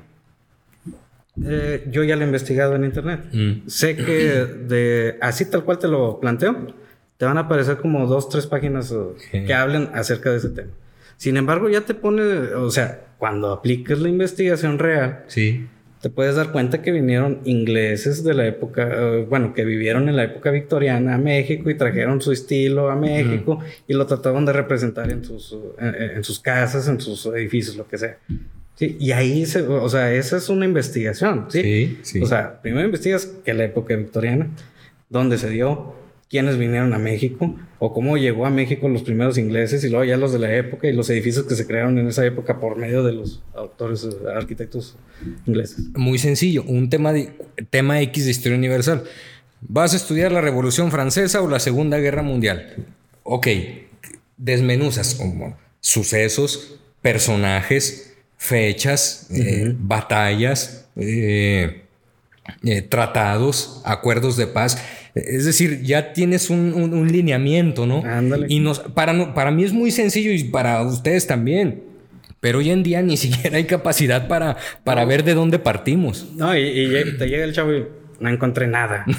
[1.44, 3.20] Eh, yo ya lo he investigado en internet.
[3.32, 3.66] Mm.
[3.68, 6.74] Sé que de así tal cual te lo planteo,
[7.18, 8.94] te van a aparecer como dos, tres páginas
[9.30, 10.70] que hablen acerca de ese tema.
[11.16, 15.66] Sin embargo, ya te pone, o sea, cuando apliques la investigación real, Sí.
[16.02, 20.16] te puedes dar cuenta que vinieron ingleses de la época, eh, bueno, que vivieron en
[20.16, 24.52] la época victoriana a México y trajeron su estilo a México y lo trataban de
[24.52, 28.18] representar en sus, eh, en sus casas, en sus edificios, lo que sea.
[28.76, 31.62] Sí, y ahí, se, o sea, esa es una investigación, ¿sí?
[31.62, 32.22] Sí, sí.
[32.22, 34.50] O sea, primero investigas que la época victoriana,
[35.08, 35.94] dónde se dio,
[36.28, 40.16] quiénes vinieron a México, o cómo llegó a México los primeros ingleses y luego ya
[40.16, 43.02] los de la época y los edificios que se crearon en esa época por medio
[43.02, 44.96] de los autores, arquitectos
[45.46, 45.86] ingleses.
[45.94, 47.32] Muy sencillo, un tema, de,
[47.70, 49.04] tema X de historia universal.
[49.60, 52.74] ¿Vas a estudiar la Revolución Francesa o la Segunda Guerra Mundial?
[53.22, 53.48] Ok,
[54.36, 58.05] desmenuzas como sucesos, personajes,
[58.46, 61.82] fechas, eh, batallas, eh,
[62.64, 64.78] eh, tratados, acuerdos de paz.
[65.14, 68.02] Es decir, ya tienes un, un- un lineamiento, ¿no?
[68.04, 68.46] Ándale.
[68.48, 71.82] Y nos, para, para mí es muy sencillo y para ustedes también.
[72.40, 76.26] Pero hoy en día ni siquiera hay capacidad para, para ver de dónde partimos.
[76.36, 77.84] No, y, y te llega el chavo y
[78.20, 79.04] no encontré nada.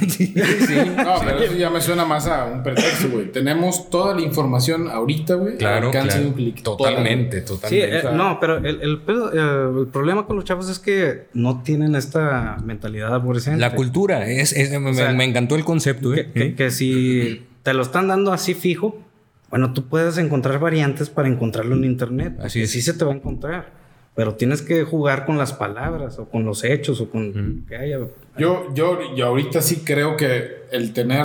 [0.98, 3.32] No, pero eso ya me suena más a un pretexto, güey.
[3.32, 5.58] Tenemos toda la información ahorita, güey.
[5.58, 6.14] Claro, claro.
[6.14, 6.64] de un clic.
[6.64, 7.98] Totalmente, Sí, totalmente.
[8.00, 11.62] eh, no, pero el, el pedo, eh, el problema con los chavos es que no
[11.64, 13.60] tienen esta mentalidad aborrecente.
[13.60, 16.14] La cultura, es, es- me, sea, me encantó el concepto.
[16.14, 16.32] ¿eh?
[16.34, 19.00] que, que- que si te lo están dando así fijo,
[19.50, 22.34] bueno, tú puedes encontrar variantes para encontrarlo en internet.
[22.40, 22.72] Así Así es.
[22.72, 23.72] sí se te va a encontrar.
[24.18, 28.00] Pero tienes que jugar con las palabras o con los hechos o con que haya.
[28.38, 31.24] Yo, yo, yo ahorita sí creo que el tener.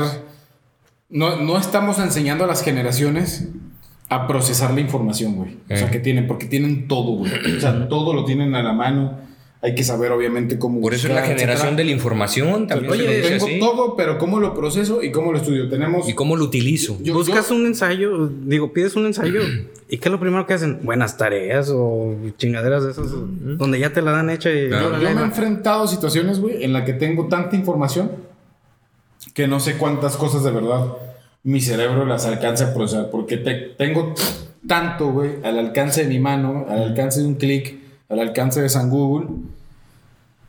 [1.09, 3.49] No, no estamos enseñando a las generaciones
[4.11, 5.57] a procesar la información, güey.
[5.70, 5.90] O sea, Eh.
[5.90, 7.32] que tienen, porque tienen todo, güey.
[7.57, 9.18] O sea, todo lo tienen a la mano.
[9.64, 10.80] Hay que saber, obviamente, cómo.
[10.80, 11.76] Por eso es la buscar, generación etcétera.
[11.76, 12.90] de la información también.
[12.92, 13.58] Oye, dice tengo así.
[13.60, 15.68] todo, pero ¿cómo lo proceso y cómo lo estudio?
[15.68, 16.08] Tenemos.
[16.08, 16.98] ¿Y cómo lo utilizo?
[17.00, 19.40] yo- Buscas yo- un ensayo, digo, pides un ensayo.
[19.88, 20.80] ¿Y qué es lo primero que hacen?
[20.82, 24.68] Buenas tareas o chingaderas de esas, donde ya te la dan hecha y.
[24.68, 24.96] Claro.
[24.98, 28.10] Yo, yo me he enfrentado a situaciones, güey, en la que tengo tanta información
[29.34, 30.86] que no sé cuántas cosas de verdad
[31.44, 33.10] mi cerebro las alcanza a procesar.
[33.10, 34.14] Porque te- tengo
[34.66, 37.76] tanto, güey, al alcance de mi mano, al alcance de un clic,
[38.12, 39.28] al alcance de San Google,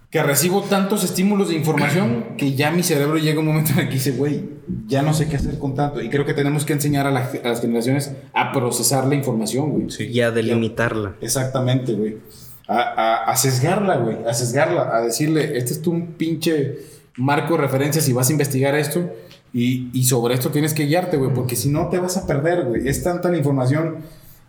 [0.09, 3.87] que recibo tantos estímulos de información que ya mi cerebro llega un momento en el
[3.87, 4.43] que dice, güey,
[4.87, 6.01] ya no sé qué hacer con tanto.
[6.01, 9.71] Y creo que tenemos que enseñar a, la- a las generaciones a procesar la información,
[9.71, 9.87] güey.
[10.11, 11.15] Y a delimitarla.
[11.19, 12.17] Exactamente, güey.
[12.67, 14.17] A, a, a sesgarla, güey.
[14.27, 14.95] A sesgarla.
[14.95, 16.75] A decirle, este es tu un pinche
[17.17, 19.09] marco de referencia si vas a investigar esto.
[19.51, 21.33] Y, y sobre esto tienes que guiarte, güey.
[21.33, 22.87] Porque si no te vas a perder, güey.
[22.87, 23.97] Es tanta la información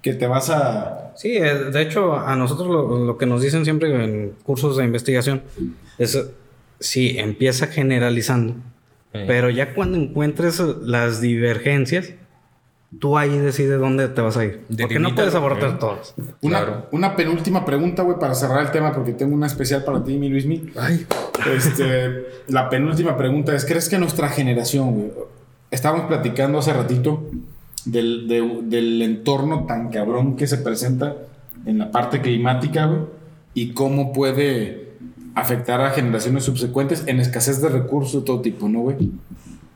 [0.05, 1.13] que te vas a...
[1.17, 4.85] Sí, eh, de hecho, a nosotros lo, lo que nos dicen siempre en cursos de
[4.85, 5.43] investigación
[5.99, 6.23] es,
[6.79, 8.55] sí, empieza generalizando,
[9.15, 9.25] Eh.
[9.27, 12.13] pero ya cuando encuentres las divergencias,
[13.01, 14.61] tú ahí decides dónde te vas a ir.
[14.79, 16.15] Porque no puedes abortar todos.
[16.43, 20.19] Una, una penúltima pregunta, güey, para cerrar el tema, porque tengo una especial para ti,
[20.19, 20.71] mi Luismi.
[20.77, 21.07] Ay.
[21.57, 25.11] Este, la penúltima pregunta es, ¿crees que nuestra generación, güey,
[25.71, 27.25] estábamos platicando hace ratito
[27.87, 31.17] del, de- del entorno tan cabrón que se presenta
[31.67, 33.01] en la parte climática, güey,
[33.55, 34.93] y cómo puede
[35.35, 39.11] afectar a generaciones subsecuentes en escasez de recursos de todo tipo, ¿no, güey?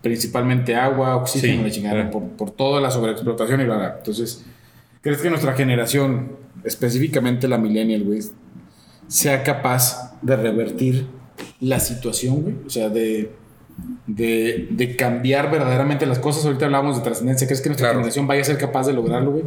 [0.03, 2.11] Principalmente agua, oxígeno, Sí, la chingada, claro.
[2.11, 3.95] por, por toda la sobreexplotación y bla, bla.
[3.99, 4.45] Entonces,
[5.01, 6.33] ¿crees que nuestra generación,
[6.65, 8.21] específicamente la millennial, güey,
[9.09, 11.07] sea capaz de revertir
[11.61, 12.55] la situación, güey?
[12.67, 13.33] O sea, de,
[14.07, 16.45] de, de cambiar verdaderamente las cosas.
[16.45, 17.47] Ahorita hablábamos de trascendencia.
[17.47, 18.01] ¿Crees que nuestra Claro.
[18.01, 19.45] generación vaya a ser capaz de lograrlo, güey?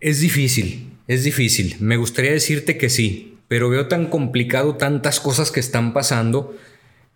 [0.00, 1.76] Es difícil, es difícil.
[1.80, 6.54] Me gustaría decirte que sí, pero veo tan complicado tantas cosas que están pasando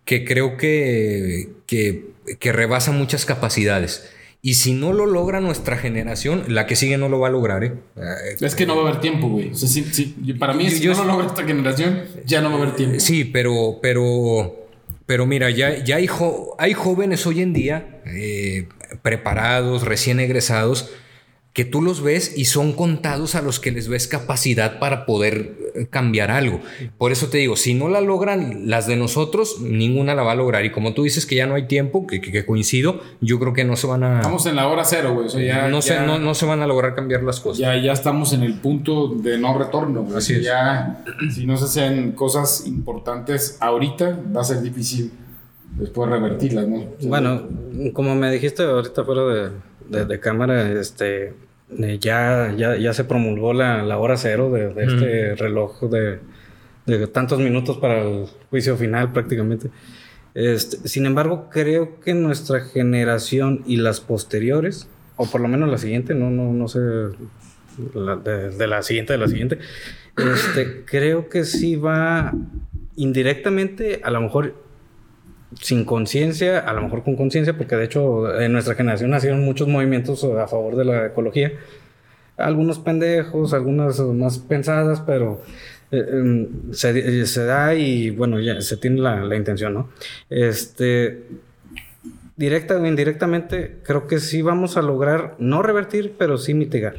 [0.05, 2.07] que creo que, que,
[2.39, 4.09] que rebasa muchas capacidades.
[4.41, 7.63] Y si no lo logra nuestra generación, la que sigue no lo va a lograr.
[7.63, 7.73] ¿eh?
[7.95, 9.51] Eh, Es que no va a haber tiempo, güey.
[9.51, 12.41] O sea, sí- sí, para mí, Yo- si yo- no lo logra esta generación, ya
[12.41, 12.99] no va a haber tiempo.
[12.99, 14.62] Sí, pero, pero,
[15.05, 16.07] pero mira, ya, ya hay,
[16.73, 18.67] jóvenes hoy en día eh,
[19.01, 20.91] preparados, recién egresados,
[21.53, 25.53] que tú los ves y son contados a los que les ves capacidad para poder
[25.75, 26.59] eh, cambiar algo.
[26.97, 30.35] Por eso te digo, si no la logran las de nosotros, ninguna la va a
[30.35, 30.65] lograr.
[30.65, 33.53] Y como tú dices que ya no hay tiempo, que, que- que coincido, yo creo
[33.53, 34.15] que no se van a...
[34.15, 35.27] Estamos en la hora cero, güey.
[35.27, 37.59] O sea, ya, no, se, no, no se van a lograr cambiar las cosas.
[37.59, 40.17] ya, ya estamos en el punto de no retorno, güey.
[40.17, 40.43] Así es.
[40.43, 45.11] Ya, si no se hacen cosas importantes ahorita, va a ser difícil
[45.77, 46.83] después revertirlas, ¿no?
[47.03, 47.43] Bueno,
[47.93, 49.49] como me dijiste ahorita fuera de,
[49.89, 51.33] de- cámara, este
[51.79, 56.19] eh, ya, ya, ya se promulgó la, la hora cero de, de este reloj de,
[56.85, 59.69] de tantos minutos para el juicio final prácticamente.
[60.35, 65.77] Este, sin embargo, creo que nuestra generación y las posteriores, o por lo menos la
[65.77, 66.79] siguiente, no, no, no sé,
[67.93, 69.59] la- de, de la siguiente, de la siguiente,
[70.17, 72.33] este, creo que sí va
[72.95, 74.55] indirectamente, a lo mejor
[75.59, 79.67] sin conciencia, a lo mejor con conciencia, porque de hecho en nuestra generación nacieron muchos
[79.67, 81.53] movimientos a favor de la ecología.
[82.37, 85.41] Algunos pendejos, algunas más pensadas, pero
[85.91, 89.89] eh, em, se, eh, se da y bueno, ya se tiene la, la intención, ¿no?
[90.29, 91.23] Este,
[92.35, 96.95] directa o indirectamente, creo que sí vamos a lograr, no revertir, pero sí mitigar.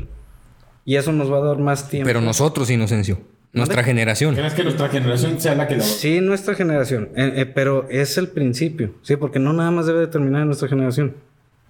[0.85, 2.07] Y eso nos va a dar más tiempo.
[2.07, 3.19] Pero nosotros, Inocencio,
[3.55, 4.35] nuestra generación.
[4.35, 8.19] ¿Crees que nuestra generación sea la que la Sí, nuestra generación, eh, eh, pero es
[8.19, 11.15] el principio, sí, porque no nada más debe de terminar en nuestra generación,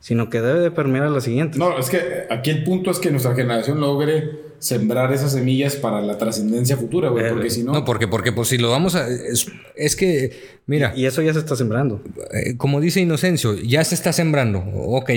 [0.00, 1.58] sino que debe de permear a la siguiente.
[1.58, 6.00] No, es que aquí el punto es que nuestra generación logre sembrar esas semillas para
[6.00, 7.24] la trascendencia futura, güey.
[7.26, 9.06] Eh, Porque si no, No, porque, porque pues si lo vamos a...
[9.08, 12.02] Es, es que, mira, Y eso ya se está sembrando.
[12.32, 14.60] eh, como dice Inocencio, ya se está sembrando.
[14.74, 15.10] Ok,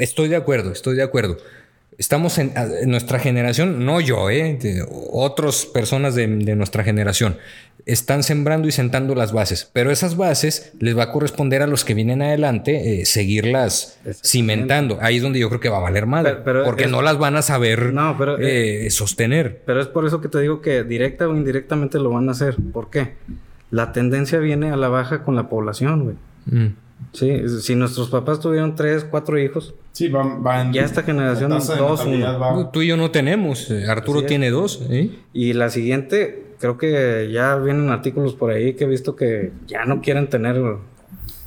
[0.00, 1.36] estoy de acuerdo, estoy de acuerdo.
[1.98, 7.36] Estamos en, en nuestra generación, no yo, eh, de- otras personas de, de nuestra generación,
[7.86, 9.70] están sembrando y sentando las bases.
[9.72, 14.98] Pero esas bases les va a corresponder a los que vienen adelante eh, seguirlas cimentando.
[15.00, 16.32] Ahí es donde yo creo que va a valer madre.
[16.32, 19.62] Pero- pero porque es- no las van a saber No, pero, eh, sostener.
[19.64, 22.56] Pero es por eso que te digo que directa o indirectamente lo van a hacer.
[22.72, 23.14] ¿Por qué?
[23.70, 26.16] La tendencia viene a la baja con la población, güey.
[26.46, 26.74] Mm.
[27.12, 31.70] Sí, si nuestros papás tuvieron tres, cuatro hijos, sí, van, van- Ya esta generación, dos,
[31.70, 33.70] va- Tú y yo no tenemos.
[33.70, 34.82] eh, Arturo tiene dos.
[34.90, 35.10] ¿eh?
[35.32, 39.84] y la siguiente, creo que ya vienen artículos por ahí que he visto que ya
[39.84, 40.60] no quieren tener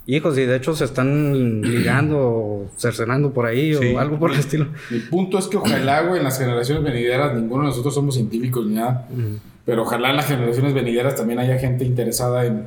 [0.08, 3.94] hijos y de hecho se están ligando o cercenando por ahí Sí.
[3.94, 4.68] o algo por el estilo.
[4.90, 8.66] Mi punto es que ojalá, güey, en las generaciones venideras, ninguno de nosotros somos científicos
[8.66, 9.08] ni nada,
[9.66, 12.64] pero ojalá en las generaciones venideras también haya gente interesada en,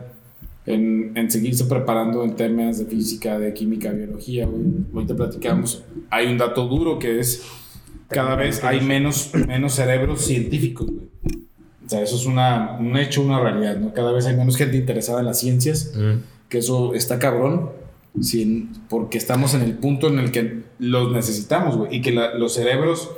[0.67, 4.63] en, en seguirse preparando en temas de física, de química, biología, güey.
[4.95, 7.43] Ahorita platicamos, hay un dato duro que es
[8.09, 11.07] cada vez hay menos, menos cerebros científicos, güey.
[11.85, 13.93] O sea, eso es una, un hecho, una realidad, ¿no?
[13.93, 15.93] Cada vez hay menos gente interesada en las ciencias
[16.49, 17.71] que eso está cabrón,
[18.21, 22.35] sin- porque estamos en el punto en el que los necesitamos, güey, y que la-
[22.35, 23.11] los cerebros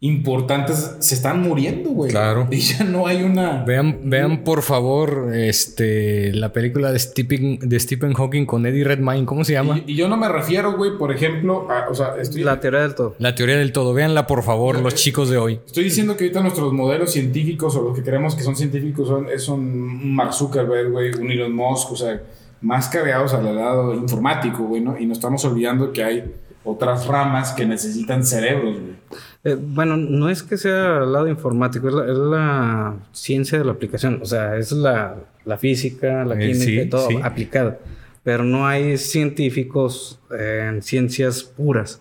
[0.00, 2.10] importantes se están muriendo, güey.
[2.10, 2.46] Claro.
[2.50, 3.64] Y ya no hay una...
[3.64, 9.24] Vean, vean por favor este, la película de Stephen, de Stephen Hawking con Eddie Redmayne.
[9.24, 9.80] ¿Cómo se llama?
[9.86, 12.80] Y, y yo no me refiero, güey, por ejemplo, a, o sea, estoy, La teoría
[12.80, 13.14] del todo.
[13.18, 13.94] La teoría del todo.
[13.94, 15.60] Véanla por favor, los chicos de hoy.
[15.64, 19.28] estoy diciendo que ahorita nuestros modelos científicos o los que creemos que son científicos son,
[19.30, 22.20] es un Mark Zuckerberg, güey, un Elon Musk, o sea,
[22.60, 24.98] más cargados al lado informático, güey, ¿no?
[24.98, 26.24] Y nos estamos olvidando que hay
[26.66, 28.96] otras ramas que necesitan cerebros, güey.
[29.44, 33.64] Eh, bueno, no es que sea el lado informático, es la, es la ciencia de
[33.64, 34.18] la aplicación.
[34.20, 35.14] O sea, es la,
[35.44, 37.18] la física, la Eh, química sí, y todo sí.
[37.22, 37.78] aplicada.
[38.24, 42.00] Pero no hay científicos eh, en ciencias puras.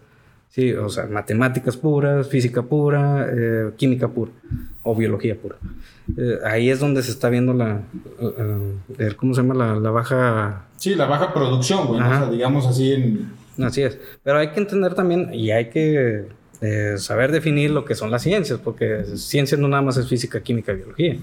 [0.49, 4.32] Sí, o sea, matemáticas puras, física pura, eh, química pura
[4.84, 5.57] o biología pura.
[6.18, 7.82] Eh, ahí es donde se está viendo la,
[8.20, 9.53] eh, eh, ¿cómo se llama?
[9.53, 10.66] La, la baja...
[10.78, 12.01] Sí, la baja producción, güey.
[12.01, 13.45] O sea, digamos así en...
[13.60, 13.97] Así es.
[14.24, 16.26] Pero hay que entender también y hay que
[16.62, 20.41] eh, saber definir lo que son las ciencias, porque ciencia no nada más es física,
[20.41, 21.14] química, biología.
[21.14, 21.20] Sí,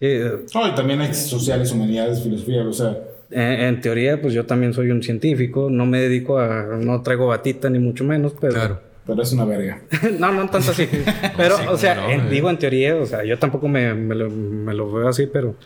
[0.00, 2.96] eh, No, y también hay sociales, humanidades, filosofía, o sea...
[3.30, 7.26] en, en teoría, pues yo también soy un científico, no me dedico a, no traigo
[7.26, 8.54] batita ni mucho menos, pero...
[8.54, 8.80] Claro.
[9.06, 9.80] Pero es una verga.
[10.18, 10.86] no, no tanto así.
[11.36, 12.30] Pero, Sí, o sea, no, en- eh.
[12.30, 15.56] digo en teoría, o sea, yo tampoco me, me lo, me lo veo así, pero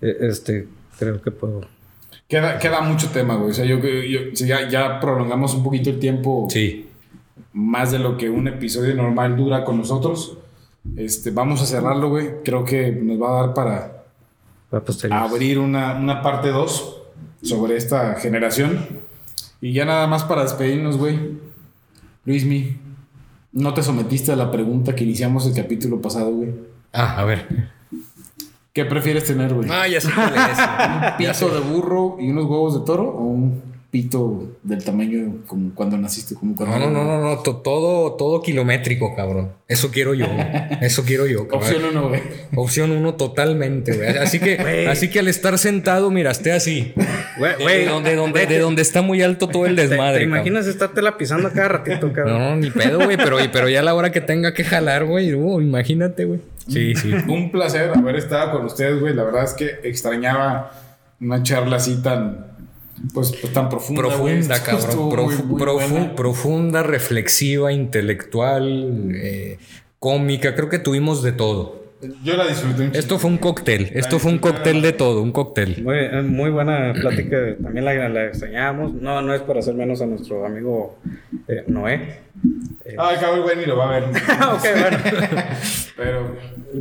[0.00, 0.66] eh, este,
[0.98, 1.60] creo que puedo.
[2.28, 3.50] Queda, queda mucho tema, güey.
[3.50, 6.46] O sea, yo, yo si ya, ya prolongamos un poquito el tiempo.
[6.50, 6.86] Sí.
[7.52, 10.36] más de lo que un episodio normal dura con nosotros.
[10.96, 12.42] Este, vamos a cerrarlo, güey.
[12.44, 14.04] Creo que nos va a dar para
[15.10, 17.02] abrir una, una parte 2
[17.42, 18.86] sobre esta generación.
[19.60, 21.18] Y ya nada más para despedirnos, güey.
[22.26, 22.76] Luismi,
[23.52, 26.54] no te sometiste a la pregunta que iniciamos el capítulo pasado, güey.
[26.92, 27.70] Ah, a ver.
[28.78, 29.68] ¿Qué prefieres tener, güey?
[29.72, 30.56] Ah, ya sé cuál es.
[30.56, 35.74] ¿Un pito de burro y unos huevos de toro o un pito del tamaño como
[35.74, 36.34] cuando naciste?
[36.34, 39.52] Como cuando No, no, no, no, no, to- todo, todo kilométrico, cabrón.
[39.66, 40.26] Eso quiero yo.
[40.82, 41.48] Eso quiero yo.
[41.48, 41.62] cabrón.
[41.68, 42.20] Opción uno, güey.
[42.54, 44.08] Opción uno totalmente, güey.
[44.18, 46.92] Así que, así que al estar sentado, mira, esté así.
[47.38, 50.18] Güey, De, güey, donde, donde, de donde está muy alto todo el ¿te, desmadre.
[50.18, 52.38] te imaginas estártela pisando cada ratito, cabrón?
[52.38, 55.32] No, ni pedo, güey, pero, pero ya a la hora que tenga que jalar, güey,
[55.32, 56.40] uh, imagínate, güey.
[56.68, 57.10] Sí, sí.
[57.26, 59.14] Un placer haber estado con ustedes, güey.
[59.14, 60.72] La verdad es que extrañaba
[61.20, 62.47] una charla así tan,
[63.14, 64.02] pues, pues, tan profunda.
[64.02, 64.96] Profunda, cabrón.
[64.98, 66.14] muy, Profu- muy profu- buena.
[66.14, 69.58] profunda, reflexiva, intelectual, eh,
[69.98, 70.54] cómica.
[70.54, 71.78] Creo que tuvimos de todo.
[72.22, 73.90] Yo la disfruté un Esto fue un cóctel.
[73.92, 75.82] Esto fue un cóctel de todo, un cóctel.
[75.82, 78.92] Muy, eh, muy buena plática, también la, la extrañamos.
[78.94, 80.96] No, no es para hacer menos a nuestro amigo
[81.48, 82.20] eh, Noé.
[82.96, 84.04] Ay, cabrón, güey, ni lo va a ver.
[84.10, 84.98] ok, bueno.
[85.96, 86.36] Pero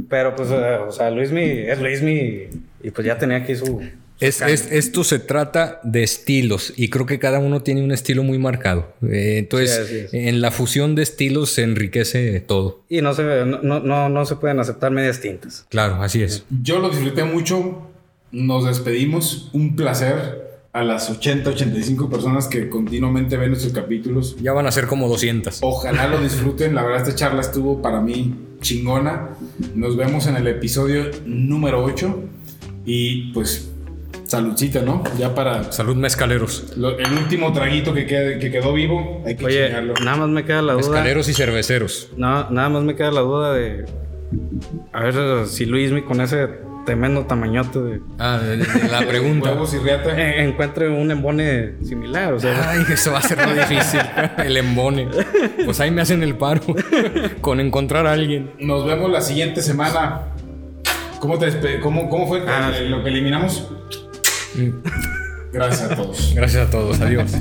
[0.07, 2.47] Pero pues, eh, o sea, Luismi es Luismi
[2.83, 3.81] y pues ya tenía aquí su...
[4.19, 8.23] Es, es- esto se trata de estilos y creo que cada uno tiene un estilo
[8.23, 8.93] muy marcado.
[9.07, 12.83] Eh, entonces, Sí, en la fusión de estilos se enriquece todo.
[12.89, 15.65] Y no se, no, no, no, no se pueden aceptar medias tintas.
[15.69, 16.43] Claro, así es.
[16.63, 17.83] yo lo disfruté mucho.
[18.31, 19.49] Nos despedimos.
[19.53, 24.35] Un placer a las 80, 85 personas que continuamente ven nuestros capítulos.
[24.41, 25.59] Ya van a ser como 200.
[25.61, 26.75] Ojalá lo disfruten.
[26.75, 29.29] La verdad, esta charla estuvo para mí chingona.
[29.75, 32.23] Nos vemos en el episodio número 8.
[32.85, 33.69] Y pues,
[34.27, 35.03] saludcita, ¿no?
[35.17, 36.73] Ya para Salud, mezcaleros.
[36.77, 39.23] lo- el último traguito que, quede- que quedó vivo.
[39.25, 39.93] Hay que Oye, chingarlo.
[40.03, 40.83] nada más me queda la duda.
[40.83, 42.09] Mezcaleros y cerveceros.
[42.17, 43.85] No, nada más me queda la duda de.
[44.93, 46.47] A ver si Luismi con ese
[46.85, 48.01] tremendo tamañote de.
[48.19, 49.51] Ah, de- de la pregunta.
[49.51, 50.17] Huevos y riata.
[50.17, 52.33] eh, encuentre un embone similar.
[52.33, 54.01] O sea, Ay, eso va a ser muy difícil.
[54.37, 55.07] El embone.
[55.65, 56.61] Pues ahí me hacen el paro
[57.41, 58.51] con encontrar a alguien.
[58.59, 60.21] Nos vemos la siguiente semana.
[61.19, 63.67] ¿Cómo, te cómo, cómo fue Ah, lo que eliminamos?
[65.51, 66.33] Gracias a todos.
[66.35, 66.99] Gracias a todos.
[67.01, 67.31] Adiós.